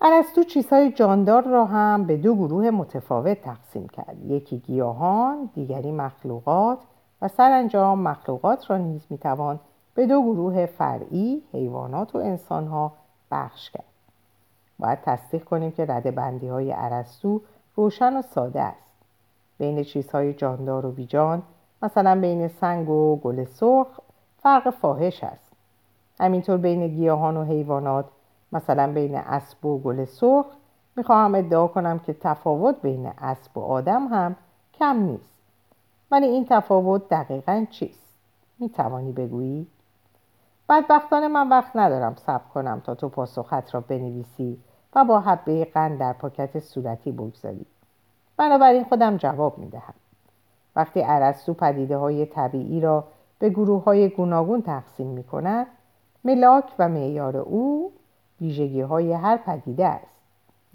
ارسطو 0.01 0.43
چیزهای 0.45 0.93
جاندار 0.93 1.43
را 1.43 1.65
هم 1.65 2.05
به 2.05 2.17
دو 2.17 2.35
گروه 2.35 2.71
متفاوت 2.71 3.43
تقسیم 3.43 3.89
کرد 3.89 4.25
یکی 4.25 4.59
گیاهان 4.59 5.51
دیگری 5.55 5.93
مخلوقات 5.93 6.79
و 7.23 7.29
سرانجام 7.29 8.01
مخلوقات 8.01 8.71
را 8.71 8.77
نیز 8.77 9.07
می‌توان 9.11 9.61
به 9.95 10.07
دو 10.07 10.23
گروه 10.23 10.67
فرعی 10.67 11.43
حیوانات 11.53 12.15
و 12.15 12.19
انسانها 12.19 12.93
بخش 13.31 13.71
کرد 13.71 13.94
باید 14.85 14.99
تصدیق 15.03 15.45
کنیم 15.45 15.71
که 15.71 15.87
رده 15.87 16.11
بندی 16.11 16.49
های 16.49 16.71
عرستو 16.73 17.41
روشن 17.77 18.17
و 18.17 18.23
ساده 18.23 18.63
است 18.63 18.93
بین 19.59 19.83
چیزهای 19.85 20.35
جاندار 20.35 20.87
و 20.87 20.93
بیجان 20.93 21.43
مثلا 21.83 22.21
بین 22.21 22.49
سنگ 22.49 22.89
و 22.89 23.17
گل 23.17 23.45
سرخ 23.45 23.87
فرق 24.43 24.71
فاحش 24.71 25.25
است 25.25 25.53
همینطور 26.21 26.57
بین 26.57 26.89
گیاهان 26.89 27.37
و 27.37 27.45
حیوانات 27.45 28.05
مثلا 28.53 28.93
بین 28.93 29.15
اسب 29.15 29.67
و 29.67 29.79
گل 29.79 30.05
سرخ 30.05 30.47
می‌خواهم 30.97 31.35
ادعا 31.35 31.67
کنم 31.67 31.99
که 31.99 32.13
تفاوت 32.13 32.83
بین 32.83 33.13
اسب 33.19 33.59
و 33.59 33.61
آدم 33.61 34.07
هم 34.07 34.37
کم 34.79 34.97
نیست 34.97 35.39
ولی 36.11 36.27
این 36.27 36.47
تفاوت 36.51 37.09
دقیقا 37.09 37.67
چیست؟ 37.71 38.19
می‌توانی 38.59 39.13
بگویی؟ 39.13 39.67
بدبختانه 40.69 41.29
من 41.29 41.49
وقت 41.49 41.77
ندارم 41.77 42.15
صبر 42.15 42.49
کنم 42.55 42.83
تا 42.85 42.95
تو 42.95 43.09
پاسخت 43.09 43.75
را 43.75 43.81
بنویسی 43.81 44.59
و 44.95 45.05
با 45.05 45.21
حبه 45.21 45.65
قند 45.65 45.99
در 45.99 46.13
پاکت 46.13 46.59
صورتی 46.59 47.13
بگذاری 47.13 47.67
بنابراین 48.37 48.85
خودم 48.85 49.17
جواب 49.17 49.59
می‌دهم. 49.59 49.95
وقتی 50.77 51.01
عرستو 51.01 51.55
پدیده 51.55 51.97
های 51.97 52.27
طبیعی 52.27 52.81
را 52.81 53.05
به 53.39 53.51
گروه 53.51 53.85
های 53.85 54.09
گوناگون 54.09 54.63
تقسیم 54.63 55.07
می 55.07 55.25
کند 55.25 55.67
ملاک 56.25 56.65
و 56.79 56.89
معیار 56.89 57.37
او 57.37 57.93
ویژگی 58.41 58.81
های 58.81 59.13
هر 59.13 59.37
پدیده 59.37 59.87
است. 59.87 60.15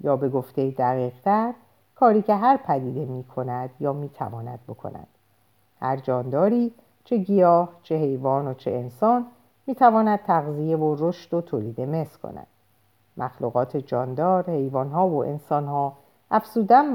یا 0.00 0.16
به 0.16 0.28
گفته 0.28 0.70
دقیقتر 0.70 1.54
کاری 1.94 2.22
که 2.22 2.34
هر 2.34 2.56
پدیده 2.56 3.04
می 3.04 3.24
کند 3.24 3.70
یا 3.80 3.92
می 3.92 4.08
تواند 4.08 4.58
بکند. 4.68 5.06
هر 5.80 5.96
جانداری 5.96 6.74
چه 7.04 7.16
گیاه 7.16 7.68
چه 7.82 7.96
حیوان 7.96 8.48
و 8.48 8.54
چه 8.54 8.70
انسان 8.70 9.26
می 9.66 9.74
تواند 9.74 10.18
تغذیه 10.22 10.76
و 10.76 10.96
رشد 10.98 11.34
و 11.34 11.40
تولید 11.40 11.80
مثل 11.80 12.18
کند. 12.18 12.46
مخلوقات 13.20 13.76
جاندار 13.76 14.50
حیوانها 14.50 15.08
و 15.08 15.24
انسانها 15.24 15.92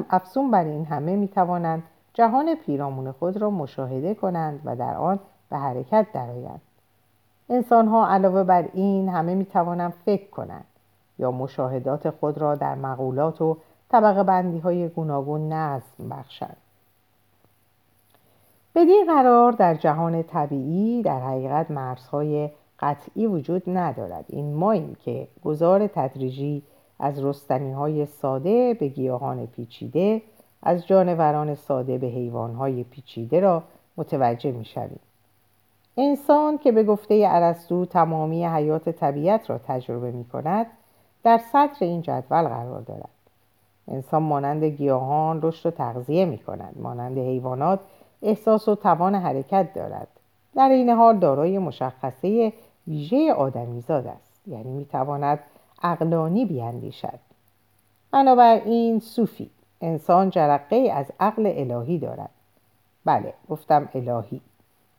افسون 0.09 0.51
بر 0.51 0.63
این 0.63 0.85
همه 0.85 1.15
می 1.15 1.27
توانند 1.27 1.83
جهان 2.13 2.55
پیرامون 2.55 3.11
خود 3.11 3.37
را 3.37 3.49
مشاهده 3.49 4.13
کنند 4.13 4.61
و 4.65 4.75
در 4.75 4.95
آن 4.95 5.19
به 5.49 5.57
حرکت 5.57 6.05
درآیند. 6.13 6.61
انسان 7.49 7.87
ها 7.87 8.07
علاوه 8.07 8.43
بر 8.43 8.69
این 8.73 9.09
همه 9.09 9.35
می 9.35 9.45
توانند 9.45 9.93
فکر 10.05 10.29
کنند 10.29 10.65
یا 11.19 11.31
مشاهدات 11.31 12.09
خود 12.09 12.37
را 12.37 12.55
در 12.55 12.75
مقولات 12.75 13.41
و 13.41 13.57
طبقه 13.89 14.23
بندی 14.23 14.59
های 14.59 14.89
گوناگون 14.89 15.53
نظم 15.53 16.09
بخشند. 16.09 16.57
بدین 18.75 19.05
قرار 19.07 19.51
در 19.51 19.75
جهان 19.75 20.23
طبیعی 20.23 21.03
در 21.03 21.19
حقیقت 21.19 21.71
مرزهای 21.71 22.49
قطعی 22.79 23.27
وجود 23.27 23.63
ندارد. 23.67 24.25
این 24.27 24.53
ماییم 24.53 24.95
که 25.05 25.27
گذار 25.43 25.87
تدریجی 25.87 26.63
از 26.99 27.23
رستنی 27.23 27.71
های 27.71 28.05
ساده 28.05 28.73
به 28.73 28.87
گیاهان 28.87 29.45
پیچیده 29.45 30.21
از 30.63 30.87
جانوران 30.87 31.55
ساده 31.55 31.97
به 31.97 32.07
حیوانهای 32.07 32.83
پیچیده 32.83 33.39
را 33.39 33.63
متوجه 33.97 34.51
می 34.51 34.65
شویم. 34.65 34.99
انسان 35.97 36.57
که 36.57 36.71
به 36.71 36.83
گفته 36.83 37.27
عرستو 37.27 37.85
تمامی 37.85 38.45
حیات 38.45 38.89
طبیعت 38.89 39.49
را 39.49 39.57
تجربه 39.57 40.11
می 40.11 40.25
کند 40.25 40.65
در 41.23 41.37
سطر 41.37 41.85
این 41.85 42.01
جدول 42.01 42.41
قرار 42.41 42.81
دارد. 42.81 43.09
انسان 43.87 44.23
مانند 44.23 44.63
گیاهان 44.63 45.39
رشد 45.41 45.65
و 45.65 45.71
تغذیه 45.71 46.25
می 46.25 46.37
کند 46.37 46.75
مانند 46.79 47.17
حیوانات 47.17 47.79
احساس 48.21 48.67
و 48.67 48.75
توان 48.75 49.15
حرکت 49.15 49.73
دارد. 49.73 50.07
در 50.55 50.69
این 50.69 50.89
حال 50.89 51.17
دارای 51.17 51.57
مشخصه 51.57 52.53
ویژه 52.87 53.33
آدمیزاد 53.33 54.07
است. 54.07 54.47
یعنی 54.47 54.71
می 54.71 54.85
تواند 54.85 55.39
عقلانی 55.83 56.45
بیاندیشد. 56.45 57.19
بنابراین 58.11 58.99
صوفی 58.99 59.49
انسان 59.81 60.29
جرقه 60.29 60.75
از 60.75 61.05
عقل 61.19 61.53
الهی 61.55 61.99
دارد. 61.99 62.29
بله 63.05 63.33
گفتم 63.49 63.89
الهی. 63.93 64.41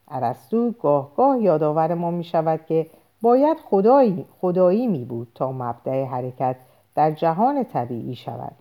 عرستو 0.08 0.70
گاه 0.70 1.10
گاه 1.16 1.42
یادآور 1.42 1.94
ما 1.94 2.10
می 2.10 2.24
شود 2.24 2.60
که 2.66 2.86
باید 3.22 3.58
خدایی, 3.70 4.26
خدایی 4.40 4.86
می 4.86 5.04
بود 5.04 5.28
تا 5.34 5.52
مبدع 5.52 6.04
حرکت 6.04 6.56
در 6.94 7.10
جهان 7.10 7.64
طبیعی 7.64 8.14
شود. 8.14 8.52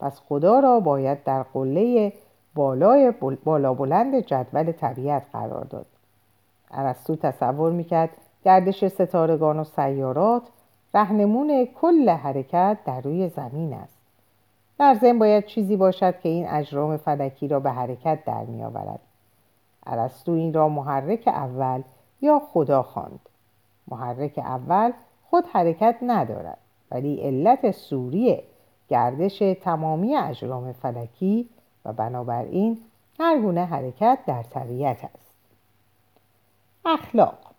پس 0.00 0.20
خدا 0.28 0.60
را 0.60 0.80
باید 0.80 1.24
در 1.24 1.42
قله 1.42 2.12
بالای 2.54 3.12
بالا 3.44 3.74
بلند 3.74 4.14
جدول 4.14 4.72
طبیعت 4.72 5.22
قرار 5.32 5.64
داد. 5.64 5.86
عرستو 6.70 7.16
تصور 7.16 7.72
می‌کرد 7.72 8.10
گردش 8.44 8.88
ستارگان 8.88 9.58
و 9.58 9.64
سیارات 9.64 10.42
رهنمون 10.94 11.68
کل 11.80 12.08
حرکت 12.08 12.78
در 12.84 13.00
روی 13.00 13.28
زمین 13.28 13.74
است. 13.74 13.98
در 14.78 14.94
ضمن 14.94 15.18
باید 15.18 15.46
چیزی 15.46 15.76
باشد 15.76 16.20
که 16.20 16.28
این 16.28 16.48
اجرام 16.48 16.96
فلکی 16.96 17.48
را 17.48 17.60
به 17.60 17.70
حرکت 17.70 18.24
در 18.24 18.44
می 18.44 18.64
آورد. 18.64 19.00
عرستو 19.86 20.32
این 20.32 20.54
را 20.54 20.68
محرک 20.68 21.28
اول 21.28 21.82
یا 22.20 22.42
خدا 22.52 22.82
خواند. 22.82 23.20
محرک 23.88 24.38
اول 24.38 24.92
خود 25.30 25.44
حرکت 25.52 25.96
ندارد 26.02 26.58
ولی 26.90 27.20
علت 27.20 27.70
سوری 27.70 28.42
گردش 28.88 29.38
تمامی 29.38 30.16
اجرام 30.16 30.72
فلکی 30.72 31.48
و 31.84 31.92
بنابراین 31.92 32.78
هر 33.20 33.40
گونه 33.40 33.64
حرکت 33.64 34.18
در 34.26 34.42
طبیعت 34.42 35.04
است. 35.04 35.32
اخلاق 36.84 37.51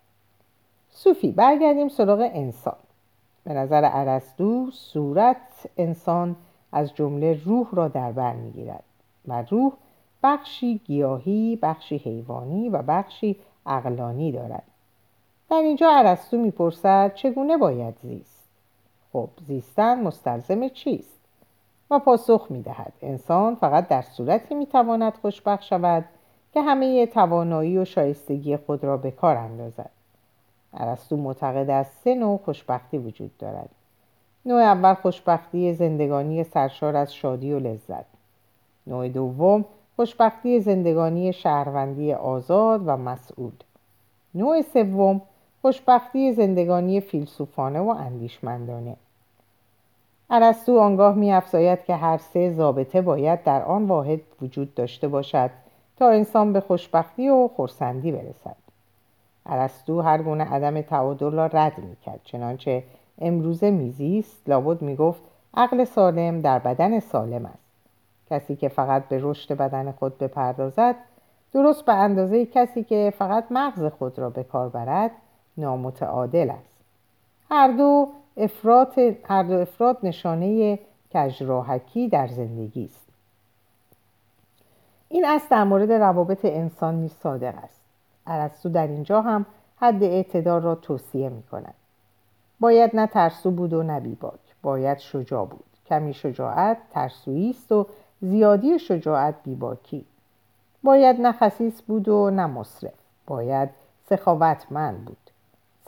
صوفی 0.96 1.32
برگردیم 1.32 1.88
سراغ 1.88 2.30
انسان. 2.32 2.76
به 3.44 3.52
نظر 3.52 3.84
عرستو 3.84 4.70
صورت 4.70 5.36
انسان 5.76 6.36
از 6.72 6.94
جمله 6.94 7.40
روح 7.44 7.66
را 7.72 7.88
در 7.88 8.12
بر 8.12 8.32
می‌گیرد 8.32 8.84
و 9.28 9.42
روح 9.50 9.72
بخشی 10.22 10.80
گیاهی 10.86 11.58
بخشی 11.62 11.96
حیوانی 11.96 12.68
و 12.68 12.82
بخشی 12.82 13.36
اقلانی 13.66 14.32
دارد. 14.32 14.62
در 15.50 15.56
اینجا 15.56 15.90
عرستو 15.90 16.36
می‌پرسد 16.36 17.14
چگونه 17.14 17.56
باید 17.56 17.94
زیست؟ 18.02 18.48
خب 19.12 19.28
زیستن 19.46 20.02
مستلزم 20.02 20.68
چیست؟ 20.68 21.20
و 21.90 21.98
پاسخ 21.98 22.46
می‌دهد. 22.50 22.92
انسان 23.02 23.54
فقط 23.54 23.88
در 23.88 24.02
صورتی 24.02 24.54
می‌تواند 24.54 25.14
خوشبخت 25.22 25.62
شود 25.62 26.04
که 26.52 26.62
همه 26.62 27.06
توانایی 27.06 27.78
و 27.78 27.84
شایستگی 27.84 28.56
خود 28.56 28.84
را 28.84 28.96
به 28.96 29.10
کار 29.10 29.36
اندازد. 29.36 29.90
عرستو 30.76 31.16
معتقد 31.16 31.70
است 31.70 31.92
سه 32.04 32.14
نوع 32.14 32.40
خوشبختی 32.44 32.98
وجود 32.98 33.38
دارد. 33.38 33.68
نوع 34.46 34.62
اول 34.62 34.94
خوشبختی 34.94 35.74
زندگانی 35.74 36.44
سرشار 36.44 36.96
از 36.96 37.14
شادی 37.14 37.52
و 37.52 37.58
لذت. 37.58 38.04
نوع 38.86 39.08
دوم 39.08 39.64
خوشبختی 39.96 40.60
زندگانی 40.60 41.32
شهروندی 41.32 42.12
آزاد 42.12 42.82
و 42.86 42.96
مسئول 42.96 43.52
نوع 44.34 44.62
سوم 44.62 45.20
خوشبختی 45.62 46.32
زندگانی 46.32 47.00
فیلسوفانه 47.00 47.80
و 47.80 47.88
اندیشمندانه. 47.88 48.96
ارسطو 50.30 50.78
آنگاه 50.78 51.14
می 51.14 51.32
افزاید 51.32 51.84
که 51.84 51.96
هر 51.96 52.18
سه 52.18 52.54
ضابطه 52.54 53.02
باید 53.02 53.42
در 53.42 53.62
آن 53.62 53.84
واحد 53.84 54.20
وجود 54.42 54.74
داشته 54.74 55.08
باشد 55.08 55.50
تا 55.96 56.10
انسان 56.10 56.52
به 56.52 56.60
خوشبختی 56.60 57.28
و 57.28 57.48
خورسندی 57.48 58.12
برسد. 58.12 58.63
ارسطو 59.46 60.00
هر 60.00 60.22
گونه 60.22 60.44
عدم 60.44 60.80
تعادل 60.80 61.30
را 61.30 61.46
رد 61.46 61.78
می‌کرد. 61.78 62.20
چنانچه 62.24 62.84
امروزه 63.18 63.70
میزیست 63.70 64.48
لابد 64.48 64.82
می‌گفت 64.82 65.22
عقل 65.54 65.84
سالم 65.84 66.40
در 66.40 66.58
بدن 66.58 67.00
سالم 67.00 67.46
است. 67.46 67.64
کسی 68.30 68.56
که 68.56 68.68
فقط 68.68 69.08
به 69.08 69.18
رشد 69.22 69.54
بدن 69.54 69.92
خود 69.92 70.18
بپردازد 70.18 70.96
درست 71.52 71.84
به 71.84 71.92
اندازه 71.92 72.46
کسی 72.46 72.84
که 72.84 73.12
فقط 73.18 73.44
مغز 73.50 73.84
خود 73.84 74.18
را 74.18 74.30
به 74.30 74.42
کار 74.42 74.68
برد 74.68 75.10
نامتعادل 75.56 76.50
است. 76.50 76.74
هر 77.50 77.68
دو 77.68 78.08
افراد, 78.36 78.92
هر 79.24 79.42
دو 79.42 79.54
افراد 79.54 79.98
نشانه 80.02 80.78
کجراحکی 81.14 82.08
در 82.08 82.26
زندگی 82.26 82.84
است. 82.84 83.08
این 85.08 85.24
است 85.26 85.50
در 85.50 85.64
مورد 85.64 85.92
روابط 85.92 86.44
انسان 86.44 86.94
نیز 86.94 87.12
صادق 87.12 87.54
است. 87.64 87.83
ارسطو 88.26 88.68
در 88.68 88.86
اینجا 88.86 89.22
هم 89.22 89.46
حد 89.76 90.02
اعتدال 90.02 90.62
را 90.62 90.74
توصیه 90.74 91.28
می 91.28 91.42
کند 91.42 91.74
باید 92.60 92.96
نه 92.96 93.06
ترسو 93.06 93.50
بود 93.50 93.72
و 93.72 93.82
نه 93.82 94.00
بیباک. 94.00 94.40
باید 94.62 94.98
شجاع 94.98 95.46
بود. 95.46 95.64
کمی 95.86 96.14
شجاعت 96.14 96.78
ترسویی 96.90 97.50
است 97.50 97.72
و 97.72 97.86
زیادی 98.20 98.78
شجاعت 98.78 99.34
بیباکی. 99.44 100.04
باید 100.82 101.20
نه 101.20 101.32
خصیص 101.32 101.82
بود 101.82 102.08
و 102.08 102.30
نه 102.30 102.46
مصرف 102.46 102.94
باید 103.26 103.70
سخاوتمند 104.08 105.04
بود. 105.04 105.16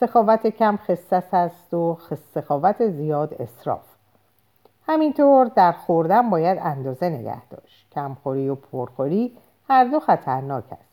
سخاوت 0.01 0.47
کم 0.47 0.77
خصص 0.77 1.35
است 1.35 1.75
و 1.75 1.99
سخاوت 2.35 2.89
زیاد 2.91 3.35
اصراف 3.35 3.97
همینطور 4.87 5.47
در 5.47 5.73
خوردن 5.73 6.31
باید 6.31 6.59
اندازه 6.63 7.09
نگه 7.09 7.49
داشت. 7.49 7.87
کمخوری 7.93 8.49
و 8.49 8.55
پرخوری 8.55 9.37
هر 9.69 9.85
دو 9.85 10.01
خطرناک 10.01 10.65
است. 10.73 10.86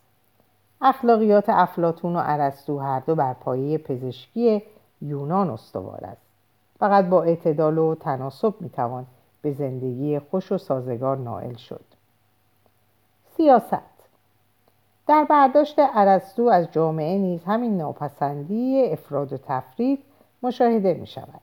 اخلاقیات 0.83 1.45
افلاتون 1.49 2.15
و 2.15 2.21
ارسطو 2.23 2.79
هر 2.79 2.99
دو 2.99 3.15
بر 3.15 3.33
پایه 3.33 3.77
پزشکی 3.77 4.63
یونان 5.01 5.49
استوار 5.49 6.05
است. 6.05 6.21
فقط 6.79 7.05
با 7.05 7.23
اعتدال 7.23 7.77
و 7.77 7.95
تناسب 7.95 8.53
می‌توان 8.59 9.05
به 9.41 9.51
زندگی 9.51 10.19
خوش 10.19 10.51
و 10.51 10.57
سازگار 10.57 11.17
نائل 11.17 11.55
شد. 11.55 11.85
سیاست. 13.37 13.93
در 15.07 15.23
برداشت 15.29 15.75
ارسطو 15.79 16.43
از 16.43 16.71
جامعه 16.71 17.17
نیز 17.17 17.43
همین 17.43 17.77
ناپسندی 17.77 18.89
افراد 18.91 19.33
و 19.33 19.37
تفرید 19.37 19.99
مشاهده 20.43 20.93
می 20.93 21.07
شود 21.07 21.41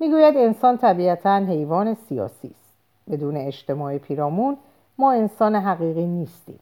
می‌گوید 0.00 0.36
انسان 0.36 0.78
طبیعتا 0.78 1.36
حیوان 1.36 1.94
سیاسی 1.94 2.48
است. 2.48 2.72
بدون 3.10 3.36
اجتماع 3.36 3.98
پیرامون 3.98 4.56
ما 4.98 5.12
انسان 5.12 5.56
حقیقی 5.56 6.06
نیستیم. 6.06 6.60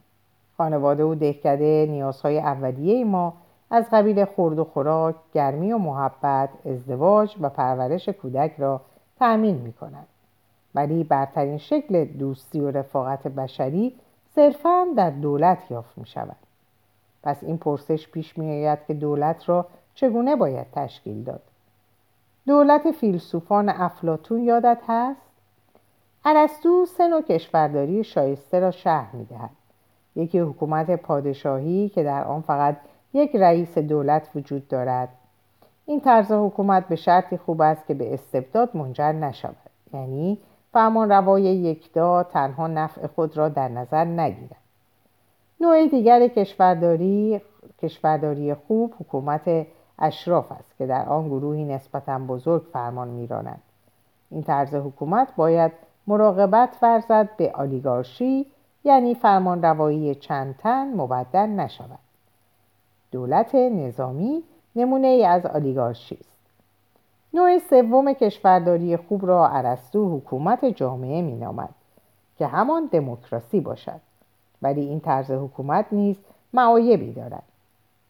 خانواده 0.59 1.05
و 1.05 1.15
دهکده 1.15 1.87
نیازهای 1.91 2.39
اولیه 2.39 3.05
ما 3.05 3.35
از 3.71 3.85
قبیل 3.93 4.25
خورد 4.25 4.59
و 4.59 4.65
خوراک، 4.65 5.15
گرمی 5.35 5.73
و 5.73 5.79
محبت، 5.79 6.49
ازدواج 6.67 7.37
و 7.41 7.49
پرورش 7.49 8.09
کودک 8.09 8.55
را 8.59 8.81
تأمین 9.19 9.57
می 9.57 9.73
کنند. 9.73 10.07
ولی 10.75 11.05
برترین 11.05 11.59
شکل 11.59 12.05
دوستی 12.05 12.61
و 12.61 12.71
رفاقت 12.71 13.29
بشری 13.29 13.95
صرفا 14.35 14.87
در 14.97 15.11
دولت 15.11 15.71
یافت 15.71 15.99
می 15.99 16.07
شود. 16.07 16.37
پس 17.23 17.45
این 17.45 17.59
پرسش 17.59 18.09
پیش 18.09 18.39
می 18.39 18.51
آید 18.51 18.79
که 18.87 18.95
دولت 18.95 19.49
را 19.49 19.67
چگونه 19.95 20.37
باید 20.37 20.67
تشکیل 20.73 21.25
داد؟ 21.25 21.43
دولت 22.47 22.91
فیلسوفان 22.91 23.69
افلاتون 23.69 24.45
یادت 24.45 24.79
هست؟ 24.89 25.21
ارسطو 26.25 26.87
سه 26.87 27.09
نوع 27.09 27.23
کشورداری 27.23 28.05
شایسته 28.05 28.61
را 28.61 28.71
شهر 28.71 29.17
می 29.17 29.25
دهد. 29.25 29.51
یکی 30.19 30.39
حکومت 30.39 30.91
پادشاهی 30.91 31.89
که 31.89 32.03
در 32.03 32.25
آن 32.25 32.41
فقط 32.41 32.77
یک 33.13 33.37
رئیس 33.37 33.79
دولت 33.79 34.31
وجود 34.35 34.69
دارد. 34.69 35.09
این 35.87 36.01
طرز 36.01 36.33
حکومت 36.33 36.89
به 36.89 36.97
شرطی 36.97 37.37
خوب 37.37 37.61
است 37.61 37.87
که 37.87 37.95
به 37.95 38.15
استبداد 38.15 38.77
منجر 38.77 39.13
نشود. 39.13 39.57
یعنی 39.95 40.39
فرمان 40.73 41.09
روای 41.09 41.43
یکدا 41.43 42.23
تنها 42.23 42.67
نفع 42.67 43.07
خود 43.07 43.37
را 43.37 43.49
در 43.49 43.69
نظر 43.69 44.05
نگیرد. 44.05 44.57
نوع 45.61 45.87
دیگر 45.87 46.29
کشورداری 46.29 47.41
کشورداری 47.83 48.55
خوب 48.55 48.95
حکومت 49.01 49.67
اشراف 49.99 50.53
است 50.53 50.79
که 50.79 50.87
در 50.87 51.09
آن 51.09 51.29
گروهی 51.29 51.65
نسبتا 51.65 52.19
بزرگ 52.19 52.63
فرمان 52.73 53.09
میراند. 53.09 53.63
این 54.31 54.43
طرز 54.43 54.75
حکومت 54.75 55.29
باید 55.37 55.73
مراقبت 56.07 56.77
ورزد 56.83 57.29
به 57.37 57.53
آلیگارشی 57.55 58.47
یعنی 58.89 59.15
فرمان 59.15 59.63
روایی 59.63 60.15
چند 60.15 60.57
تن 60.57 60.95
مبدل 60.95 61.47
نشود. 61.47 61.99
دولت 63.13 63.55
نظامی 63.55 64.43
نمونه 64.77 65.07
ای 65.07 65.25
از 65.25 65.47
آلیگارشی 65.47 66.15
است. 66.21 66.39
نوع 67.35 67.59
سوم 67.59 68.13
کشورداری 68.13 68.97
خوب 68.97 69.27
را 69.27 69.49
ارسطو 69.49 70.17
حکومت 70.17 70.65
جامعه 70.65 71.23
مینامد 71.23 71.69
که 72.39 72.47
همان 72.47 72.89
دموکراسی 72.93 73.61
باشد. 73.61 74.01
ولی 74.63 74.81
این 74.81 75.01
طرز 75.01 75.31
حکومت 75.31 75.87
نیز 75.93 76.17
معایبی 76.53 77.13
دارد. 77.13 77.43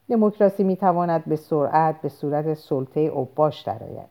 دموکراسی 0.09 0.63
می‌تواند 0.63 1.25
به 1.25 1.35
سرعت 1.35 2.01
به 2.01 2.09
صورت 2.09 2.53
سلطه 2.53 2.99
اوباش 2.99 3.61
درآید. 3.61 4.09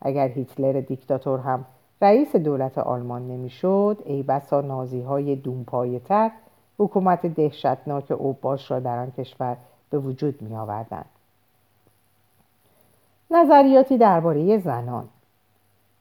اگر 0.00 0.28
هیتلر 0.28 0.80
دیکتاتور 0.80 1.40
هم 1.40 1.64
رئیس 2.02 2.36
دولت 2.36 2.78
آلمان 2.78 3.28
نمی‌شد 3.28 4.02
ای 4.04 4.22
بسا 4.22 4.60
نازی 4.60 5.00
های 5.00 5.36
دونپایه 5.36 5.98
تر 5.98 6.30
حکومت 6.78 7.26
دهشتناک 7.26 8.10
اوباش 8.10 8.70
را 8.70 8.80
در 8.80 8.98
آن 8.98 9.10
کشور 9.10 9.56
به 9.90 9.98
وجود 9.98 10.42
می 10.42 10.56
آوردن. 10.56 11.04
نظریاتی 13.30 13.98
درباره 13.98 14.58
زنان. 14.58 15.08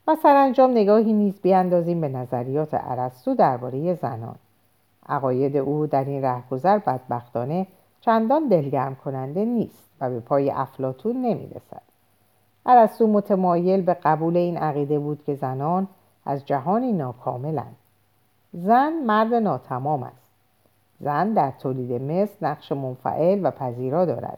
و 0.07 0.15
سرانجام 0.15 0.71
نگاهی 0.71 1.13
نیز 1.13 1.41
بیاندازیم 1.41 2.01
به 2.01 2.09
نظریات 2.09 2.69
ارسطو 2.71 3.35
درباره 3.35 3.93
زنان. 3.93 4.35
عقاید 5.09 5.57
او 5.57 5.87
در 5.87 6.03
این 6.03 6.21
رهگذر 6.21 6.77
بدبختانه 6.77 7.67
چندان 8.01 8.47
دلگرم 8.47 8.95
کننده 8.95 9.45
نیست 9.45 9.89
و 10.01 10.09
به 10.09 10.19
پای 10.19 10.51
افلاتون 10.51 11.25
ارسطو 12.71 13.07
متمایل 13.07 13.81
به 13.81 13.93
قبول 13.93 14.37
این 14.37 14.57
عقیده 14.57 14.99
بود 14.99 15.23
که 15.23 15.35
زنان 15.35 15.87
از 16.25 16.45
جهانی 16.45 16.93
ناکاملند. 16.93 17.75
زن 18.53 18.93
مرد 19.05 19.33
ناتمام 19.33 20.03
است. 20.03 20.31
زن 20.99 21.33
در 21.33 21.51
تولید 21.51 22.01
مثل 22.01 22.45
نقش 22.45 22.71
منفعل 22.71 23.45
و 23.45 23.51
پذیرا 23.51 24.05
دارد. 24.05 24.37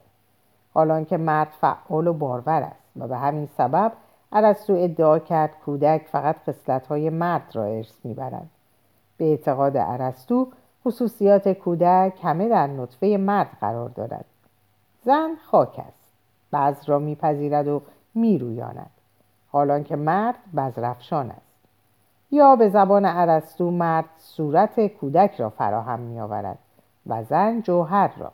حالان 0.74 1.06
که 1.06 1.18
مرد 1.18 1.48
فعال 1.62 2.08
و 2.08 2.14
بارور 2.14 2.62
است 2.64 2.92
و 3.00 3.08
به 3.08 3.18
همین 3.18 3.46
سبب 3.58 3.92
ارسطو 4.32 4.74
ادعا 4.74 5.20
کرد 5.20 5.52
کودک 5.66 6.02
فقط 6.12 6.86
های 6.90 7.10
مرد 7.10 7.52
را 7.54 7.64
ارث 7.64 7.96
می‌برد. 8.04 8.50
به 9.18 9.26
اعتقاد 9.26 9.78
ارسطو 9.78 10.48
خصوصیات 10.86 11.50
کودک 11.50 12.14
همه 12.24 12.50
در 12.50 12.68
نطفه 12.68 13.18
مرد 13.18 13.50
قرار 13.62 13.90
دارد. 13.90 14.26
زن 15.04 15.36
خاک 15.52 15.80
است. 15.80 16.12
بعض 16.52 16.90
را 16.90 17.00
میپذیرد 17.00 17.68
و 17.68 17.82
میرویاند 18.16 18.90
حالان 19.52 19.84
که 19.84 19.96
مرد 19.96 20.36
بزرفشان 20.58 21.32
است. 21.32 21.52
یا 22.32 22.56
به 22.56 22.70
زبان 22.70 23.06
ارسطو 23.06 23.72
مرد 23.72 24.06
صورت 24.18 24.88
کودک 24.88 25.36
را 25.36 25.50
فراهم 25.50 26.00
می 26.00 26.20
آورد 26.20 26.58
و 27.08 27.24
زن 27.24 27.62
جوهر 27.62 28.12
را. 28.18 28.32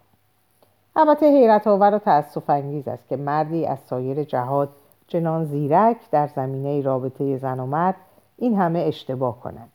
البته 0.96 1.26
حیرت 1.26 1.68
آور 1.68 1.96
و 1.96 2.00
تأسف 2.00 2.50
انگیز 2.50 2.88
است 2.88 3.08
که 3.08 3.18
مردی 3.18 3.66
از 3.66 3.80
سایر 3.80 4.24
جهات 4.24 4.70
چنان 5.08 5.46
زیرک 5.46 5.98
در 6.12 6.28
زمینه 6.28 6.82
رابطه 6.82 7.38
زن 7.38 7.60
و 7.60 7.66
مرد 7.66 7.96
این 8.38 8.56
همه 8.56 8.80
اشتباه 8.80 9.40
کند 9.40 9.70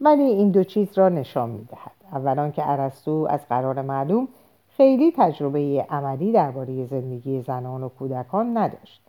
ولی 0.00 0.22
این 0.22 0.50
دو 0.50 0.64
چیز 0.64 0.98
را 0.98 1.08
نشان 1.08 1.50
می 1.50 1.64
دهد 1.64 1.92
اولا 2.12 2.50
که 2.50 2.70
ارسطو 2.70 3.26
از 3.30 3.48
قرار 3.48 3.82
معلوم 3.82 4.28
خیلی 4.76 5.12
تجربه 5.16 5.86
عملی 5.90 6.32
درباره 6.32 6.86
زندگی 6.86 7.42
زنان 7.42 7.82
و 7.82 7.88
کودکان 7.88 8.56
نداشت. 8.56 9.05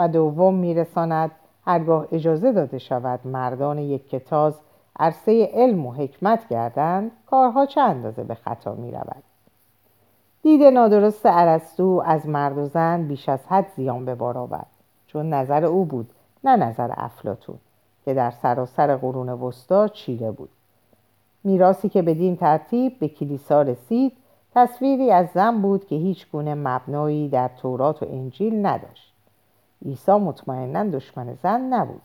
و 0.00 0.08
دوم 0.08 0.54
میرساند 0.54 1.30
هرگاه 1.66 2.06
اجازه 2.12 2.52
داده 2.52 2.78
شود 2.78 3.20
مردان 3.24 3.78
یک 3.78 4.08
کتاز 4.08 4.60
عرصه 4.98 5.50
علم 5.52 5.86
و 5.86 5.92
حکمت 5.92 6.48
گردند 6.48 7.10
کارها 7.26 7.66
چه 7.66 7.80
اندازه 7.80 8.24
به 8.24 8.34
خطا 8.34 8.74
می 8.74 8.90
رود 8.90 9.22
دید 10.42 10.62
نادرست 10.62 11.26
عرستو 11.26 12.02
از 12.06 12.28
مرد 12.28 12.58
و 12.58 12.66
زن 12.66 13.08
بیش 13.08 13.28
از 13.28 13.46
حد 13.48 13.66
زیان 13.76 14.04
به 14.04 14.14
بار 14.14 14.38
آورد 14.38 14.66
چون 15.06 15.34
نظر 15.34 15.64
او 15.64 15.84
بود 15.84 16.10
نه 16.44 16.56
نظر 16.56 16.90
افلاتون 16.96 17.58
که 18.04 18.14
در 18.14 18.30
سراسر 18.30 18.96
قرون 18.96 19.28
وسطا 19.28 19.88
چیره 19.88 20.30
بود. 20.30 20.50
میراسی 21.44 21.88
که 21.88 22.02
بدین 22.02 22.36
ترتیب 22.36 22.98
به 22.98 23.08
کلیسا 23.08 23.62
رسید 23.62 24.12
تصویری 24.54 25.10
از 25.10 25.28
زن 25.34 25.62
بود 25.62 25.86
که 25.86 25.96
هیچ 25.96 26.30
گونه 26.30 26.54
مبنایی 26.54 27.28
در 27.28 27.48
تورات 27.48 28.02
و 28.02 28.06
انجیل 28.06 28.66
نداشت. 28.66 29.09
عیسی 29.86 30.12
مطمئنا 30.12 30.84
دشمن 30.84 31.34
زن 31.42 31.60
نبود. 31.60 32.02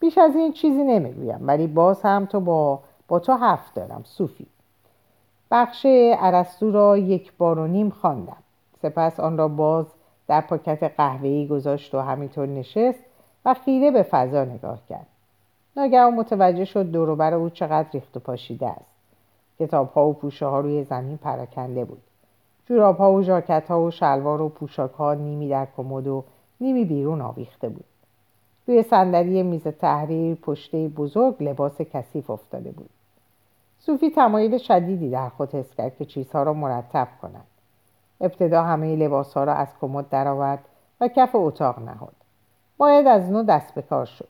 بیش 0.00 0.18
از 0.18 0.36
این 0.36 0.52
چیزی 0.52 0.84
نمی‌گویم 0.84 1.38
ولی 1.40 1.66
باز 1.66 2.02
هم 2.02 2.26
تو 2.26 2.40
با, 2.40 2.80
با 3.08 3.18
تو 3.18 3.32
حرف 3.32 3.74
دارم 3.74 4.02
صوفی. 4.04 4.46
بخش 5.50 5.86
عرستو 6.18 6.70
را 6.70 6.98
یک 6.98 7.32
بار 7.38 7.58
و 7.58 7.66
نیم 7.66 7.90
خواندم. 7.90 8.36
سپس 8.82 9.20
آن 9.20 9.36
را 9.36 9.48
باز 9.48 9.86
در 10.28 10.40
پاکت 10.40 10.82
قهوه‌ای 10.82 11.46
گذاشت 11.46 11.94
و 11.94 12.00
همینطور 12.00 12.46
نشست 12.46 12.98
و 13.44 13.54
خیره 13.54 13.90
به 13.90 14.02
فضا 14.02 14.44
نگاه 14.44 14.78
کرد. 14.88 15.06
ناگهان 15.76 16.14
متوجه 16.14 16.64
شد 16.64 16.90
دوروبر 16.90 17.34
او 17.34 17.50
چقدر 17.50 17.88
ریخت 17.92 18.16
و 18.16 18.20
پاشیده 18.20 18.68
است. 18.68 18.96
کتاب 19.58 19.92
ها 19.92 20.08
و 20.08 20.12
پوشه 20.12 20.46
ها 20.46 20.60
روی 20.60 20.84
زمین 20.84 21.16
پراکنده 21.16 21.84
بود. 21.84 22.02
جوراب 22.66 22.96
ها 22.96 23.12
و 23.12 23.22
ژاکت 23.22 23.64
ها 23.68 23.82
و 23.82 23.90
شلوار 23.90 24.40
و 24.40 24.48
پوشاک 24.48 24.90
ها 24.90 25.14
نیمی 25.14 25.48
در 25.48 25.66
کمد 25.76 26.06
و 26.06 26.24
نیمی 26.60 26.84
بیرون 26.84 27.20
آویخته 27.20 27.68
بود. 27.68 27.84
روی 28.66 28.82
صندلی 28.82 29.42
میز 29.42 29.62
تحریر 29.62 30.34
پشته 30.34 30.88
بزرگ 30.88 31.42
لباس 31.42 31.80
کثیف 31.80 32.30
افتاده 32.30 32.70
بود. 32.70 32.90
صوفی 33.78 34.10
تمایل 34.10 34.58
شدیدی 34.58 35.10
در 35.10 35.28
خود 35.28 35.54
حس 35.54 35.74
کرد 35.74 35.96
که 35.96 36.04
چیزها 36.04 36.42
را 36.42 36.52
مرتب 36.52 37.08
کند. 37.22 37.44
ابتدا 38.20 38.62
همه 38.62 38.96
لباس 38.96 39.34
ها 39.34 39.44
را 39.44 39.54
از 39.54 39.68
کمد 39.80 40.08
درآورد 40.08 40.64
و 41.00 41.08
کف 41.08 41.30
اتاق 41.34 41.78
نهاد. 41.78 42.14
باید 42.76 43.06
از 43.06 43.30
نو 43.30 43.42
دست 43.42 43.74
به 43.74 43.82
کار 43.82 44.06
شد. 44.06 44.28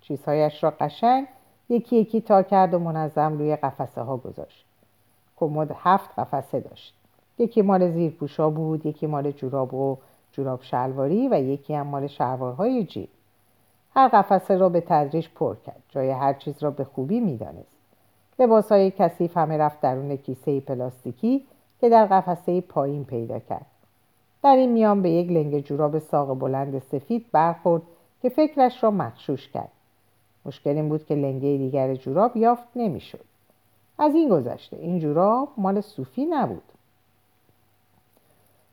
چیزهایش 0.00 0.64
را 0.64 0.70
قشنگ 0.80 1.26
یکی 1.68 1.96
یکی 1.96 2.20
تا 2.20 2.42
کرد 2.42 2.74
و 2.74 2.78
منظم 2.78 3.38
روی 3.38 3.56
قفسه 3.56 4.02
ها 4.02 4.16
گذاشت. 4.16 4.64
کمد 5.36 5.76
هفت 5.78 6.18
قفسه 6.18 6.60
داشت. 6.60 6.94
یکی 7.38 7.62
مال 7.62 7.90
زیرپوشا 7.90 8.50
بود 8.50 8.86
یکی 8.86 9.06
مال 9.06 9.30
جوراب 9.30 9.74
و 9.74 9.98
جوراب 10.32 10.62
شلواری 10.62 11.28
و 11.28 11.34
یکی 11.34 11.74
هم 11.74 11.86
مال 11.86 12.06
شلوارهای 12.06 12.84
جیب. 12.84 13.08
هر 13.94 14.08
قفسه 14.08 14.56
را 14.56 14.68
به 14.68 14.80
تدریج 14.80 15.28
پر 15.28 15.54
کرد. 15.66 15.82
جای 15.88 16.10
هر 16.10 16.32
چیز 16.32 16.62
را 16.62 16.70
به 16.70 16.84
خوبی 16.84 17.20
می‌دانست. 17.20 17.78
لباس 18.38 18.72
های 18.72 18.90
کثیف 18.90 19.36
همه 19.36 19.56
رفت 19.56 19.80
درون 19.80 20.16
کیسه 20.16 20.60
پلاستیکی 20.60 21.44
که 21.80 21.88
در 21.88 22.06
قفسه 22.06 22.60
پایین 22.60 23.04
پیدا 23.04 23.38
کرد. 23.38 23.66
در 24.42 24.56
این 24.56 24.72
میان 24.72 25.02
به 25.02 25.10
یک 25.10 25.30
لنگ 25.30 25.60
جوراب 25.60 25.98
ساق 25.98 26.38
بلند 26.38 26.78
سفید 26.78 27.26
برخورد 27.32 27.82
که 28.22 28.28
فکرش 28.28 28.84
را 28.84 28.90
مخشوش 28.90 29.48
کرد. 29.48 29.72
مشکل 30.44 30.70
این 30.70 30.88
بود 30.88 31.06
که 31.06 31.14
لنگه 31.14 31.56
دیگر 31.58 31.94
جوراب 31.94 32.36
یافت 32.36 32.68
نمی‌شد. 32.76 33.24
از 33.98 34.14
این 34.14 34.28
گذشته 34.28 34.76
این 34.76 34.98
جوراب 34.98 35.48
مال 35.56 35.80
صوفی 35.80 36.24
نبود. 36.24 36.62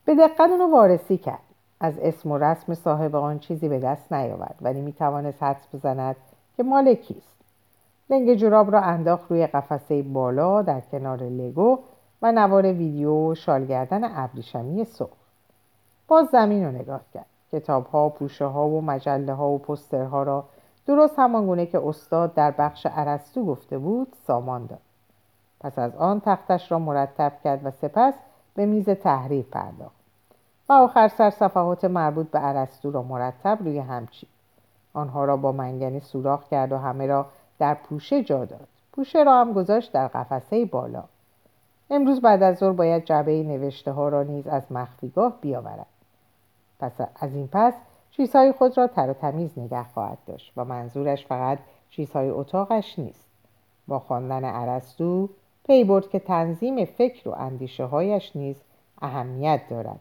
به 0.05 0.15
دقت 0.15 0.49
اونو 0.49 0.71
وارسی 0.71 1.17
کرد. 1.17 1.39
از 1.79 1.99
اسم 1.99 2.31
و 2.31 2.37
رسم 2.37 2.73
صاحب 2.73 3.15
آن 3.15 3.39
چیزی 3.39 3.69
به 3.69 3.79
دست 3.79 4.13
نیاورد 4.13 4.55
ولی 4.61 4.81
می‌توانست 4.81 5.43
حدس 5.43 5.75
بزند 5.75 6.15
که 6.57 6.63
مال 6.63 6.93
کیست. 6.93 7.35
لنگ 8.09 8.33
جوراب 8.33 8.71
را 8.71 8.81
انداخت 8.81 9.31
روی 9.31 9.47
قفسه 9.47 10.01
بالا 10.01 10.61
در 10.61 10.81
کنار 10.81 11.23
لگو 11.23 11.79
و 12.21 12.31
نوار 12.31 12.65
ویدیو 12.65 13.31
و 13.31 13.35
شالگردن 13.35 14.01
ابریشمی 14.03 14.85
سرخ. 14.85 15.07
باز 16.07 16.27
زمین 16.27 16.65
رو 16.65 16.71
نگاه 16.71 17.01
کرد. 17.13 17.25
کتاب 17.51 17.85
ها، 17.85 18.09
پوشه 18.09 18.45
ها 18.45 18.67
و 18.67 18.81
مجله 18.81 19.33
ها 19.33 19.49
و 19.49 19.57
پسترها 19.57 20.23
را 20.23 20.43
درست 20.87 21.19
همان 21.19 21.45
گونه 21.45 21.65
که 21.65 21.87
استاد 21.87 22.33
در 22.33 22.51
بخش 22.51 22.85
عرستو 22.85 23.45
گفته 23.45 23.77
بود 23.77 24.13
سامان 24.27 24.65
داد. 24.65 24.79
پس 25.61 25.79
از 25.79 25.95
آن 25.95 26.19
تختش 26.25 26.71
را 26.71 26.79
مرتب 26.79 27.31
کرد 27.43 27.65
و 27.65 27.71
سپس 27.71 28.13
به 28.55 28.65
میز 28.65 28.89
تحریر 28.89 29.45
پرداخت. 29.51 29.94
و 30.69 30.73
آخر 30.73 31.07
سر 31.07 31.29
صفحات 31.29 31.85
مربوط 31.85 32.27
به 32.27 32.39
عرستو 32.39 32.91
را 32.91 33.03
مرتب 33.03 33.57
روی 33.61 33.79
هم 33.79 34.07
چید. 34.07 34.29
آنها 34.93 35.25
را 35.25 35.37
با 35.37 35.51
منگنه 35.51 35.99
سوراخ 35.99 36.49
کرد 36.49 36.71
و 36.71 36.77
همه 36.77 37.07
را 37.07 37.25
در 37.59 37.73
پوشه 37.73 38.23
جا 38.23 38.45
داد. 38.45 38.67
پوشه 38.93 39.23
را 39.23 39.41
هم 39.41 39.53
گذاشت 39.53 39.91
در 39.91 40.07
قفسه 40.07 40.65
بالا. 40.65 41.03
امروز 41.89 42.21
بعد 42.21 42.43
از 42.43 42.57
ظهر 42.57 42.71
باید 42.71 43.05
جعبه 43.05 43.43
نوشته 43.43 43.91
ها 43.91 44.09
را 44.09 44.23
نیز 44.23 44.47
از 44.47 44.71
مخفیگاه 44.71 45.37
بیاورد. 45.41 45.85
پس 46.79 46.91
از 47.19 47.35
این 47.35 47.49
پس 47.51 47.73
چیزهای 48.11 48.51
خود 48.51 48.77
را 48.77 48.87
تر 48.87 49.09
و 49.09 49.13
تمیز 49.13 49.59
نگه 49.59 49.83
خواهد 49.83 50.17
داشت 50.27 50.53
و 50.57 50.65
منظورش 50.65 51.25
فقط 51.25 51.59
چیزهای 51.89 52.29
اتاقش 52.29 52.99
نیست. 52.99 53.25
با 53.87 53.99
خواندن 53.99 54.45
عرستو 54.45 55.29
پی 55.67 55.83
برد 55.83 56.09
که 56.09 56.19
تنظیم 56.19 56.85
فکر 56.85 57.29
و 57.29 57.31
اندیشه 57.31 57.85
هایش 57.85 58.35
نیز 58.35 58.61
اهمیت 59.01 59.61
دارد. 59.69 59.99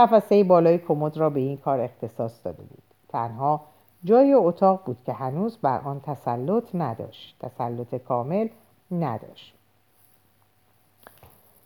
قفسه 0.00 0.44
بالای 0.44 0.78
کمد 0.78 1.16
را 1.16 1.30
به 1.30 1.40
این 1.40 1.56
کار 1.56 1.80
اختصاص 1.80 2.32
داده 2.44 2.62
بود. 2.62 2.82
تنها 3.08 3.60
جای 4.04 4.32
اتاق 4.32 4.80
بود 4.84 4.98
که 5.06 5.12
هنوز 5.12 5.58
بر 5.62 5.80
آن 5.80 6.00
تسلط 6.00 6.74
نداشت. 6.74 7.36
تسلط 7.40 7.94
کامل 7.94 8.48
نداشت. 8.90 9.54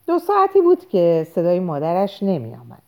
دو 0.07 0.19
ساعتی 0.19 0.61
بود 0.61 0.89
که 0.89 1.27
صدای 1.35 1.61
مادرش 1.61 2.23
نمی 2.23 2.55
آمد. 2.55 2.83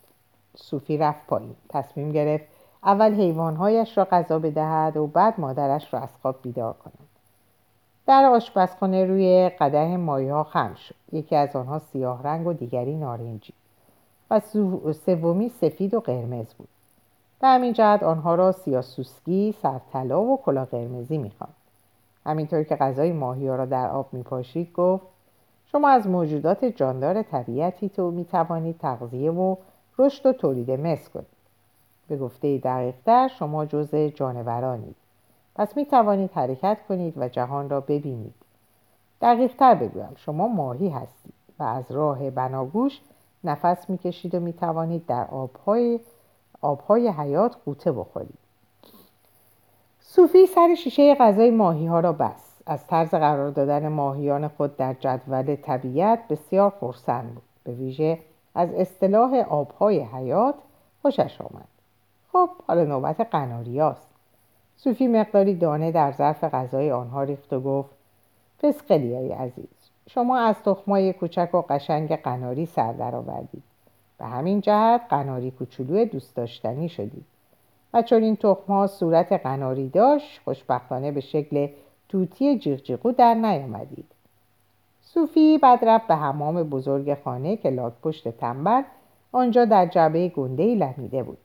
صوفی 0.57 0.99
رفت 0.99 1.27
پایین. 1.27 1.55
تصمیم 1.69 2.13
گرفت 2.13 2.45
اول 2.85 3.15
حیوانهایش 3.15 3.99
را 3.99 4.05
غذا 4.05 4.39
بدهد 4.39 4.97
و 4.97 5.07
بعد 5.07 5.41
مادرش 5.41 5.95
را 5.95 6.01
از 6.01 6.09
خواب 6.23 6.37
بیدار 6.43 6.73
کند. 6.73 7.09
در 8.07 8.25
آشپزخانه 8.25 9.05
روی 9.05 9.49
قده 9.49 9.97
مایه 9.97 10.33
ها 10.33 10.45
خم 10.45 10.75
شد. 10.75 10.95
یکی 11.13 11.37
از 11.37 11.57
آنها 11.57 11.79
سیاه 11.79 12.23
رنگ 12.23 12.47
و 12.47 12.53
دیگری 12.53 12.95
نارنجی. 12.95 13.53
و 14.31 14.41
سومی 14.93 15.49
سفید 15.49 15.95
و 15.95 16.01
قرمز 16.01 16.55
بود. 16.55 16.69
به 17.41 17.49
همین 17.49 17.73
جهت 17.73 18.03
آنها 18.03 18.35
را 18.35 18.53
سیاسوسکی، 18.53 19.55
سرطلا 19.63 20.23
و 20.23 20.41
کلا 20.43 20.65
قرمزی 20.65 21.19
می‌خواند. 21.19 21.55
همینطور 22.27 22.63
که 22.63 22.77
غذای 22.77 23.13
ماهی 23.13 23.49
را 23.49 23.65
در 23.65 23.91
آب 23.91 24.09
میپاشید 24.13 24.73
گفت 24.73 25.07
شما 25.67 25.89
از 25.89 26.07
موجودات 26.07 26.65
جاندار 26.65 27.23
طبیعتی 27.23 27.89
تو 27.89 28.11
می‌توانید 28.11 28.79
تغذیه 28.79 29.31
و 29.31 29.57
رشد 29.99 30.27
و 30.27 30.33
تولید 30.33 30.71
مثل 30.71 31.11
کنید. 31.11 31.27
به 32.09 32.17
گفته 32.17 32.59
دقیقتر 32.59 33.29
شما 33.29 33.67
جز 33.67 33.95
جانورانید. 33.95 34.97
پس 35.55 35.77
می 35.77 35.87
توانید 35.87 36.31
حرکت 36.35 36.79
کنید 36.89 37.15
و 37.17 37.29
جهان 37.29 37.71
را 37.71 37.81
ببینید. 37.81 38.35
دقیقتر 39.21 39.75
بگویم 39.75 40.13
شما 40.17 40.49
ماهی 40.49 40.89
هستید 40.89 41.35
و 41.59 41.63
از 41.63 41.91
راه 41.91 42.31
بناگوش 42.31 43.01
نفس 43.49 43.91
می‌کشید 43.91 44.35
و 44.35 44.41
می 44.41 44.53
توانید 44.53 45.07
در 45.07 45.25
آبهای, 45.25 46.01
آبهای 46.61 47.09
حیات 47.09 47.57
قوطه 47.65 47.93
بخورید. 47.93 48.39
صوفی 50.01 50.47
سر 50.47 50.75
شیشه 50.75 51.15
غذای 51.15 51.51
ماهی 51.51 51.87
ها 51.87 52.01
را 52.01 52.13
بست. 52.13 52.63
از 52.67 52.87
طرز 52.87 53.11
قرار 53.11 53.51
دادن 53.51 53.89
ماهیان 53.89 54.49
خود 54.49 54.77
در 54.77 54.95
جدول 54.95 55.57
طبیعت 55.57 56.29
بسیار 56.29 56.73
خرسند 56.81 57.35
بود. 57.35 57.43
به 57.65 57.73
ویژه 57.73 58.19
از 58.55 58.75
اصطلاح 58.75 59.35
آبهای 59.35 60.01
حیات 60.01 60.55
خوشش 61.03 61.41
آمد. 61.41 61.69
خب 62.33 62.49
حالا 62.67 62.85
نوبت 62.85 63.21
قناریاست. 63.21 64.09
صوفی 64.77 65.09
مقداری 65.09 65.55
دانه 65.55 65.93
در 65.93 66.13
ظرف 66.13 66.45
غذای 66.45 66.91
آنها 66.93 67.23
ریخت 67.23 67.53
و 67.53 67.61
گفت 67.61 67.91
فسقلیای 68.63 69.33
عزیز. 69.33 69.76
شما 70.09 70.39
از 70.39 70.63
تخمای 70.63 71.13
کوچک 71.13 71.55
و 71.55 71.63
قشنگ 71.69 72.17
قناری 72.17 72.67
سر 72.67 72.93
درآوردید 72.93 73.63
به 74.19 74.25
همین 74.25 74.61
جهت 74.61 75.01
قناری 75.09 75.51
کوچولو 75.51 76.05
دوست 76.05 76.37
داشتنی 76.37 76.89
شدید. 76.89 77.25
و 77.95 78.03
چون 78.03 78.23
این 78.23 78.37
تخمها 78.37 78.87
صورت 78.87 79.33
قناری 79.33 79.89
داشت 79.89 80.41
خوشبختانه 80.45 81.13
به 81.13 81.21
شکل 81.21 81.69
توتی 82.09 82.59
جیغجیغو 82.59 83.13
در 83.13 83.35
نیامدید. 83.35 84.07
صوفی 85.03 85.59
بعد 85.59 85.85
رفت 85.85 86.07
به 86.07 86.15
حمام 86.15 86.63
بزرگ 86.63 87.15
خانه 87.25 87.57
که 87.57 87.71
لاک 87.71 87.93
پشت 88.03 88.29
تنبل 88.29 88.83
آنجا 89.33 89.65
در 89.65 89.87
جعبه 89.87 90.29
گندهای 90.29 90.75
لمیده 90.75 91.23
بود. 91.23 91.39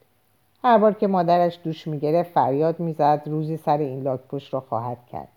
هر 0.62 0.78
بار 0.78 0.92
که 0.92 1.06
مادرش 1.06 1.58
دوش 1.64 1.86
می‌گرفت 1.86 2.32
فریاد 2.32 2.80
می‌زد 2.80 3.22
روزی 3.26 3.56
سر 3.56 3.78
این 3.78 4.02
لاک 4.02 4.20
پشت 4.20 4.54
را 4.54 4.60
خواهد 4.60 5.06
کرد. 5.12 5.28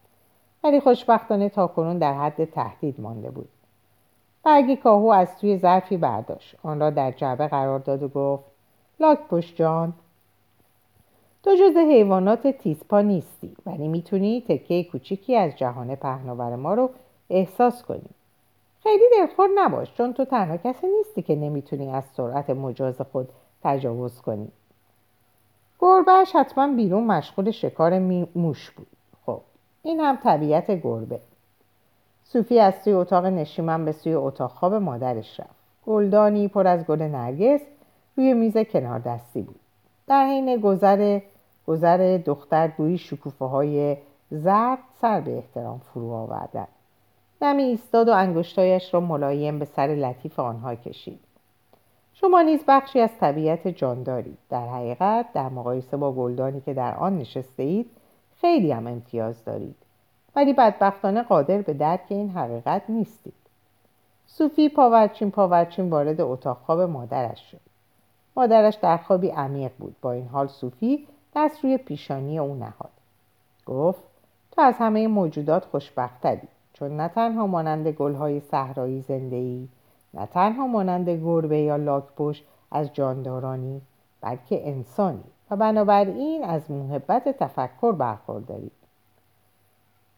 ولی 0.65 0.79
خوشبختانه 0.79 1.49
تاکنون 1.49 1.97
در 1.97 2.13
حد 2.13 2.45
تهدید 2.45 3.01
مانده 3.01 3.31
بود. 3.31 3.49
برگی 4.43 4.75
کاهو 4.75 5.07
از 5.07 5.37
توی 5.37 5.57
ظرفی 5.57 5.97
برداشت. 5.97 6.55
آن 6.63 6.79
را 6.79 6.89
در 6.89 7.11
جعبه 7.11 7.47
قرار 7.47 7.79
داد 7.79 8.03
و 8.03 8.07
گفت 8.07 8.43
لاک 8.99 9.19
پشت 9.19 9.55
جان 9.55 9.93
تو 11.43 11.55
جز 11.55 11.77
حیوانات 11.77 12.47
تیزپا 12.47 13.01
نیستی 13.01 13.55
ولی 13.65 13.87
می‌تونی 13.87 14.43
تکه 14.47 14.83
کوچیکی 14.83 15.35
از 15.35 15.55
جهان 15.55 15.95
پهناور 15.95 16.55
ما 16.55 16.73
رو 16.73 16.89
احساس 17.29 17.83
کنی. 17.83 18.09
خیلی 18.83 19.03
دلخور 19.19 19.49
نباش 19.55 19.93
چون 19.93 20.13
تو 20.13 20.25
تنها 20.25 20.57
کسی 20.57 20.87
نیستی 20.87 21.21
که 21.21 21.35
نمی‌تونی 21.35 21.91
از 21.91 22.03
سرعت 22.17 22.49
مجاز 22.49 23.01
خود 23.01 23.29
تجاوز 23.63 24.21
کنی. 24.21 24.51
گربهش 25.79 26.35
حتما 26.35 26.75
بیرون 26.75 27.03
مشغول 27.03 27.51
شکار 27.51 27.99
موش 28.35 28.71
بود. 28.71 28.87
این 29.85 29.99
هم 29.99 30.15
طبیعت 30.15 30.71
گربه. 30.71 31.19
صوفی 32.23 32.59
از 32.59 32.73
سوی 32.83 32.93
اتاق 32.93 33.25
نشیمن 33.25 33.85
به 33.85 33.91
سوی 33.91 34.13
اتاق 34.13 34.51
خواب 34.51 34.73
مادرش 34.73 35.39
رفت. 35.39 35.55
گلدانی 35.85 36.47
پر 36.47 36.67
از 36.67 36.85
گل 36.85 37.01
نرگس 37.01 37.61
روی 38.17 38.33
میز 38.33 38.57
کنار 38.57 38.99
دستی 38.99 39.41
بود. 39.41 39.59
در 40.07 40.25
حین 40.25 40.57
گذر 40.57 41.19
گذر 41.67 42.17
دختر 42.25 42.67
گویی 42.67 42.97
شکوفه 42.97 43.45
های 43.45 43.97
زرد 44.31 44.79
سر 45.01 45.21
به 45.21 45.37
احترام 45.37 45.81
فرو 45.93 46.11
آوردن. 46.11 46.67
نمی 47.41 47.63
ایستاد 47.63 48.07
و 48.07 48.13
انگشتایش 48.13 48.93
را 48.93 48.99
ملایم 48.99 49.59
به 49.59 49.65
سر 49.65 49.87
لطیف 49.87 50.39
آنها 50.39 50.75
کشید. 50.75 51.19
شما 52.13 52.41
نیز 52.41 52.63
بخشی 52.67 52.99
از 52.99 53.17
طبیعت 53.19 53.67
جان 53.67 54.03
دارید 54.03 54.37
در 54.49 54.67
حقیقت 54.67 55.25
در 55.33 55.49
مقایسه 55.49 55.97
با 55.97 56.11
گلدانی 56.11 56.61
که 56.61 56.73
در 56.73 56.95
آن 56.95 57.17
نشسته 57.17 57.63
اید 57.63 57.89
خیلی 58.41 58.71
هم 58.71 58.87
امتیاز 58.87 59.45
دارید. 59.45 59.75
ولی 60.35 60.53
بدبختانه 60.53 61.21
قادر 61.21 61.61
به 61.61 61.73
درک 61.73 62.05
این 62.09 62.29
حقیقت 62.29 62.81
نیستید. 62.89 63.33
صوفی 64.27 64.69
پاورچین 64.69 65.31
پاورچین 65.31 65.89
وارد 65.89 66.21
اتاق 66.21 66.57
خواب 66.57 66.81
مادرش 66.81 67.51
شد. 67.51 67.59
مادرش 68.35 68.75
در 68.75 68.97
خوابی 68.97 69.29
عمیق 69.29 69.71
بود. 69.79 69.95
با 70.01 70.11
این 70.11 70.27
حال 70.27 70.47
صوفی 70.47 71.07
دست 71.35 71.63
روی 71.63 71.77
پیشانی 71.77 72.39
او 72.39 72.55
نهاد. 72.55 72.89
گفت 73.65 74.03
تو 74.51 74.61
از 74.61 74.75
همه 74.79 75.07
موجودات 75.07 75.65
خوشبختری. 75.65 76.47
چون 76.73 76.97
نه 76.97 77.07
تنها 77.07 77.47
مانند 77.47 77.87
گلهای 77.87 78.39
صحرایی 78.39 79.01
زنده 79.01 79.35
ای 79.35 79.67
نه 80.13 80.25
تنها 80.25 80.67
مانند 80.67 81.09
گربه 81.09 81.57
یا 81.57 81.75
لاکپشت 81.75 82.43
از 82.71 82.93
جاندارانی 82.93 83.81
بلکه 84.21 84.67
انسانی. 84.67 85.23
و 85.51 85.55
بنابراین 85.55 86.43
از 86.43 86.71
محبت 86.71 87.29
تفکر 87.29 87.91
برخورداری 87.91 88.71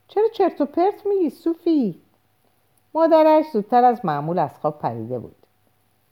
چرا 0.08 0.28
چرت 0.34 0.62
و 0.62 0.66
پرت 0.66 1.06
میگی 1.06 1.30
صوفی؟ 1.30 2.02
مادرش 2.94 3.46
زودتر 3.54 3.84
از 3.84 4.06
معمول 4.06 4.40
از 4.40 4.58
خواب 4.62 4.80
پریده 4.80 5.20
بود. 5.20 5.36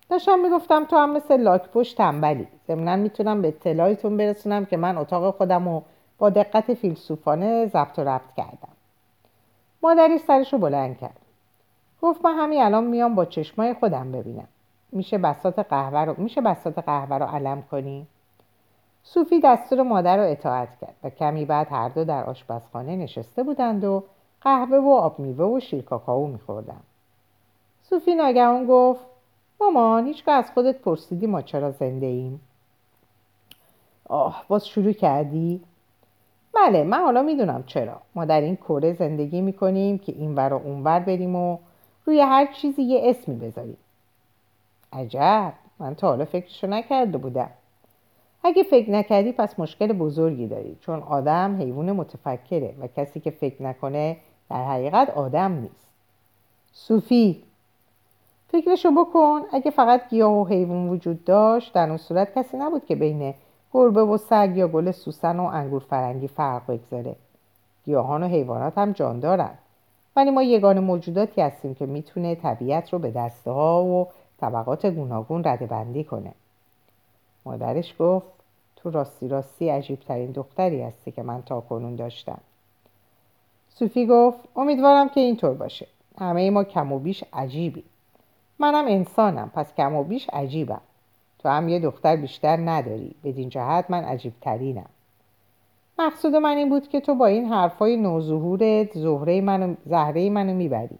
داشتم 0.09 0.39
می‌گفتم 0.39 0.85
تو 0.85 0.95
هم 0.95 1.13
مثل 1.13 1.37
لاکپوش 1.37 1.93
تنبلی. 1.93 2.47
ضمنا 2.67 2.95
می‌تونم 2.95 3.41
به 3.41 3.47
اطلاعتون 3.47 4.17
برسونم 4.17 4.65
که 4.65 4.77
من 4.77 4.97
اتاق 4.97 5.35
خودم 5.35 5.69
رو 5.69 5.83
با 6.17 6.29
دقت 6.29 6.73
فیلسوفانه 6.73 7.65
ضبط 7.65 7.99
و 7.99 8.03
ربط 8.03 8.33
کردم. 8.37 8.69
مادری 9.83 10.17
سرش 10.17 10.53
رو 10.53 10.59
بلند 10.59 10.97
کرد. 10.97 11.19
گفت 12.01 12.25
من 12.25 12.33
همین 12.37 12.61
الان 12.61 12.83
میام 12.83 13.15
با 13.15 13.25
چشمای 13.25 13.73
خودم 13.73 14.11
ببینم. 14.11 14.47
میشه 14.91 15.17
بسات 15.17 15.59
قهوه 15.59 15.99
رو 15.99 16.15
میشه 16.17 16.41
بسات 16.41 16.79
قهوه 16.79 17.17
رو 17.17 17.25
علم 17.25 17.61
کنی؟ 17.61 18.07
صوفی 19.07 19.39
دستور 19.39 19.81
مادر 19.81 20.17
رو 20.17 20.31
اطاعت 20.31 20.79
کرد 20.81 20.95
و 21.03 21.09
کمی 21.09 21.45
بعد 21.45 21.67
هر 21.71 21.89
دو 21.89 22.03
در 22.03 22.23
آشپزخانه 22.23 22.95
نشسته 22.95 23.43
بودند 23.43 23.83
و 23.83 24.03
قهوه 24.41 24.77
و 24.77 24.89
آب 24.89 25.19
میوه 25.19 25.45
و 25.45 25.59
شیر 25.59 25.81
کاکائو 25.81 26.27
میخوردن 26.27 26.79
صوفی 27.83 28.15
ناگهان 28.15 28.65
گفت 28.65 29.05
مامان 29.61 30.05
هیچگاه 30.05 30.35
از 30.35 30.51
خودت 30.51 30.79
پرسیدی 30.79 31.27
ما 31.27 31.41
چرا 31.41 31.71
زنده 31.71 32.05
ایم؟ 32.05 32.41
آه 34.09 34.45
باز 34.47 34.67
شروع 34.67 34.91
کردی؟ 34.91 35.61
بله 36.55 36.83
من 36.83 36.97
حالا 36.97 37.21
می‌دونم 37.21 37.63
چرا. 37.67 38.01
ما 38.15 38.25
در 38.25 38.41
این 38.41 38.55
کره 38.55 38.93
زندگی 38.93 39.41
می‌کنیم 39.41 39.97
که 39.97 40.11
این 40.11 40.35
ور 40.35 40.53
و 40.53 40.61
اون 40.65 40.83
ور 40.83 40.99
بریم 40.99 41.35
و 41.35 41.57
روی 42.05 42.19
هر 42.19 42.45
چیزی 42.53 42.81
یه 42.83 43.01
اسمی 43.03 43.35
بذاریم. 43.35 43.77
عجب! 44.93 45.53
من 45.79 45.95
تا 45.95 46.07
حالا 46.07 46.25
فکرشو 46.25 46.67
نکرده 46.67 47.17
بودم. 47.17 47.49
اگه 48.47 48.63
فکر 48.63 48.91
نکردی 48.91 49.31
پس 49.31 49.59
مشکل 49.59 49.93
بزرگی 49.93 50.47
داری 50.47 50.77
چون 50.81 50.99
آدم 50.99 51.55
حیوان 51.59 51.91
متفکره 51.91 52.75
و 52.79 52.87
کسی 52.87 53.19
که 53.19 53.31
فکر 53.31 53.63
نکنه 53.63 54.17
در 54.49 54.63
حقیقت 54.63 55.09
آدم 55.09 55.51
نیست. 55.51 55.87
صوفی 56.71 57.43
فکرشو 58.47 58.91
بکن 58.91 59.41
اگه 59.51 59.71
فقط 59.71 60.09
گیاه 60.09 60.33
و 60.33 60.45
حیوان 60.45 60.89
وجود 60.89 61.23
داشت 61.23 61.73
در 61.73 61.87
اون 61.87 61.97
صورت 61.97 62.37
کسی 62.37 62.57
نبود 62.57 62.85
که 62.85 62.95
بین 62.95 63.33
گربه 63.73 64.01
و 64.03 64.17
سگ 64.17 64.51
یا 64.55 64.67
گل 64.67 64.91
سوسن 64.91 65.39
و 65.39 65.43
انگور 65.43 65.81
فرنگی 65.81 66.27
فرق 66.27 66.71
بگذاره. 66.71 67.15
گیاهان 67.85 68.23
و 68.23 68.27
حیوانات 68.27 68.77
هم 68.77 68.91
جان 68.91 69.19
دارن. 69.19 69.57
ولی 70.15 70.31
ما 70.31 70.43
یگان 70.43 70.79
موجوداتی 70.79 71.41
هستیم 71.41 71.75
که 71.75 71.85
می‌تونه 71.85 72.35
طبیعت 72.35 72.93
رو 72.93 72.99
به 72.99 73.11
دسته 73.11 73.51
ها 73.51 73.85
و 73.85 74.07
طبقات 74.37 74.85
گوناگون 74.85 75.43
رده 75.43 75.65
بندی 75.65 76.03
کنه. 76.03 76.31
مادرش 77.45 77.95
گفت 77.99 78.27
تو 78.75 78.91
راستی 78.91 79.27
راستی 79.27 79.69
عجیب 79.69 79.99
ترین 79.99 80.31
دختری 80.31 80.81
هستی 80.81 81.11
که 81.11 81.23
من 81.23 81.41
تا 81.41 81.61
کنون 81.61 81.95
داشتم. 81.95 82.37
صوفی 83.69 84.05
گفت 84.05 84.39
امیدوارم 84.55 85.09
که 85.09 85.21
اینطور 85.21 85.53
باشه. 85.53 85.87
همه 86.17 86.49
ما 86.49 86.63
کم 86.63 86.91
و 86.91 86.99
بیش 86.99 87.23
عجیبی. 87.33 87.83
منم 88.59 88.85
انسانم 88.87 89.51
پس 89.55 89.73
کم 89.73 89.95
و 89.95 90.03
بیش 90.03 90.29
عجیبم. 90.33 90.81
تو 91.39 91.49
هم 91.49 91.69
یه 91.69 91.79
دختر 91.79 92.15
بیشتر 92.15 92.57
نداری. 92.57 93.15
بدین 93.23 93.49
جهت 93.49 93.85
من 93.89 94.03
عجیب 94.03 94.33
ترینم 94.41 94.89
مقصود 95.99 96.35
من 96.35 96.57
این 96.57 96.69
بود 96.69 96.87
که 96.87 96.99
تو 96.99 97.15
با 97.15 97.25
این 97.25 97.45
حرفای 97.45 97.97
نوظهورت 97.97 98.97
زهره 98.97 99.41
منو 99.41 99.75
زهره 99.85 100.29
منو 100.29 100.53
می‌بری. 100.53 100.99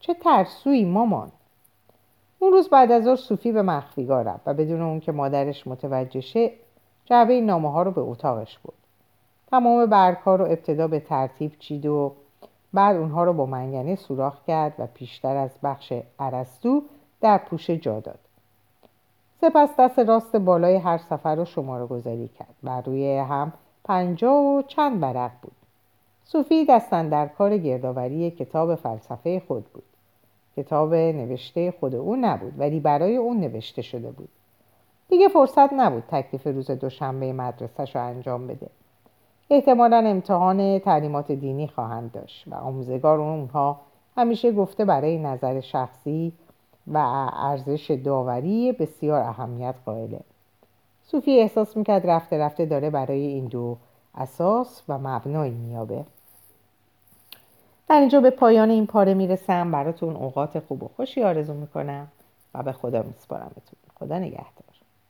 چه 0.00 0.14
ترسویی 0.14 0.84
مامان. 0.84 1.32
اون 2.44 2.52
روز 2.52 2.68
بعد 2.68 2.92
از 2.92 3.04
ظهر 3.04 3.16
صوفی 3.16 3.52
به 3.52 3.62
مخفیگاه 3.62 4.22
رفت 4.22 4.48
و 4.48 4.54
بدون 4.54 4.82
اون 4.82 5.00
که 5.00 5.12
مادرش 5.12 5.66
متوجه 5.66 6.20
شه 6.20 6.50
جعبه 7.04 7.40
نامه 7.40 7.72
ها 7.72 7.82
رو 7.82 7.90
به 7.90 8.00
اتاقش 8.00 8.58
بود 8.58 8.74
تمام 9.50 9.92
ها 10.24 10.36
رو 10.36 10.44
ابتدا 10.44 10.88
به 10.88 11.00
ترتیب 11.00 11.52
چید 11.58 11.86
و 11.86 12.12
بعد 12.72 12.96
اونها 12.96 13.24
رو 13.24 13.32
با 13.32 13.46
منگنه 13.46 13.96
سوراخ 13.96 14.44
کرد 14.46 14.74
و 14.78 14.86
پیشتر 14.86 15.36
از 15.36 15.50
بخش 15.62 15.92
عرستو 16.18 16.82
در 17.20 17.38
پوشه 17.38 17.76
جا 17.76 18.00
داد. 18.00 18.18
سپس 19.40 19.76
دست 19.78 19.98
راست 19.98 20.36
بالای 20.36 20.76
هر 20.76 20.98
سفر 20.98 21.34
رو 21.34 21.44
شماره 21.44 21.86
گذاری 21.86 22.28
کرد 22.28 22.54
بر 22.62 22.80
روی 22.80 23.18
هم 23.18 23.52
پنجا 23.84 24.34
و 24.34 24.62
چند 24.62 25.00
برق 25.00 25.32
بود. 25.42 25.56
صوفی 26.24 26.64
دستن 26.64 27.08
در 27.08 27.26
کار 27.26 27.58
گردآوری 27.58 28.30
کتاب 28.30 28.74
فلسفه 28.74 29.42
خود 29.48 29.64
بود. 29.64 29.93
کتاب 30.56 30.94
نوشته 30.94 31.74
خود 31.80 31.94
او 31.94 32.16
نبود 32.16 32.52
ولی 32.58 32.80
برای 32.80 33.16
اون 33.16 33.40
نوشته 33.40 33.82
شده 33.82 34.10
بود. 34.10 34.28
دیگه 35.08 35.28
فرصت 35.28 35.72
نبود 35.72 36.02
تکلیف 36.08 36.46
روز 36.46 36.70
دوشنبه 36.70 37.32
مدرسهش 37.32 37.96
رو 37.96 38.02
انجام 38.02 38.46
بده. 38.46 38.66
احتمالا 39.50 39.96
امتحان 39.96 40.78
تعلیمات 40.78 41.32
دینی 41.32 41.68
خواهند 41.68 42.12
داشت 42.12 42.48
و 42.48 42.54
آموزگار 42.54 43.20
اونها 43.20 43.80
همیشه 44.16 44.52
گفته 44.52 44.84
برای 44.84 45.18
نظر 45.18 45.60
شخصی 45.60 46.32
و 46.86 46.98
ارزش 47.36 47.90
داوری 47.90 48.72
بسیار 48.72 49.20
اهمیت 49.20 49.74
قائله. 49.86 50.20
صوفی 51.02 51.40
احساس 51.40 51.76
می‌کرد 51.76 52.06
رفته 52.06 52.38
رفته 52.38 52.66
داره 52.66 52.90
برای 52.90 53.26
این 53.26 53.46
دو 53.46 53.76
اساس 54.14 54.82
و 54.88 54.98
مبنایی 54.98 55.54
میابه 55.54 56.04
در 57.88 58.00
اینجا 58.00 58.20
به 58.20 58.30
پایان 58.30 58.70
این 58.70 58.86
پاره 58.86 59.14
می‌رسم. 59.14 59.70
براتون 59.70 60.16
اوقات 60.16 60.58
خوب 60.58 60.82
و 60.82 60.88
خوشی 60.96 61.22
آرزو 61.22 61.54
می‌کنم 61.54 62.08
و 62.54 62.62
به 62.62 62.72
خدا 62.72 63.02
میسپارمتون. 63.02 63.78
خدا 63.98 64.18
نگهدار. 64.18 64.73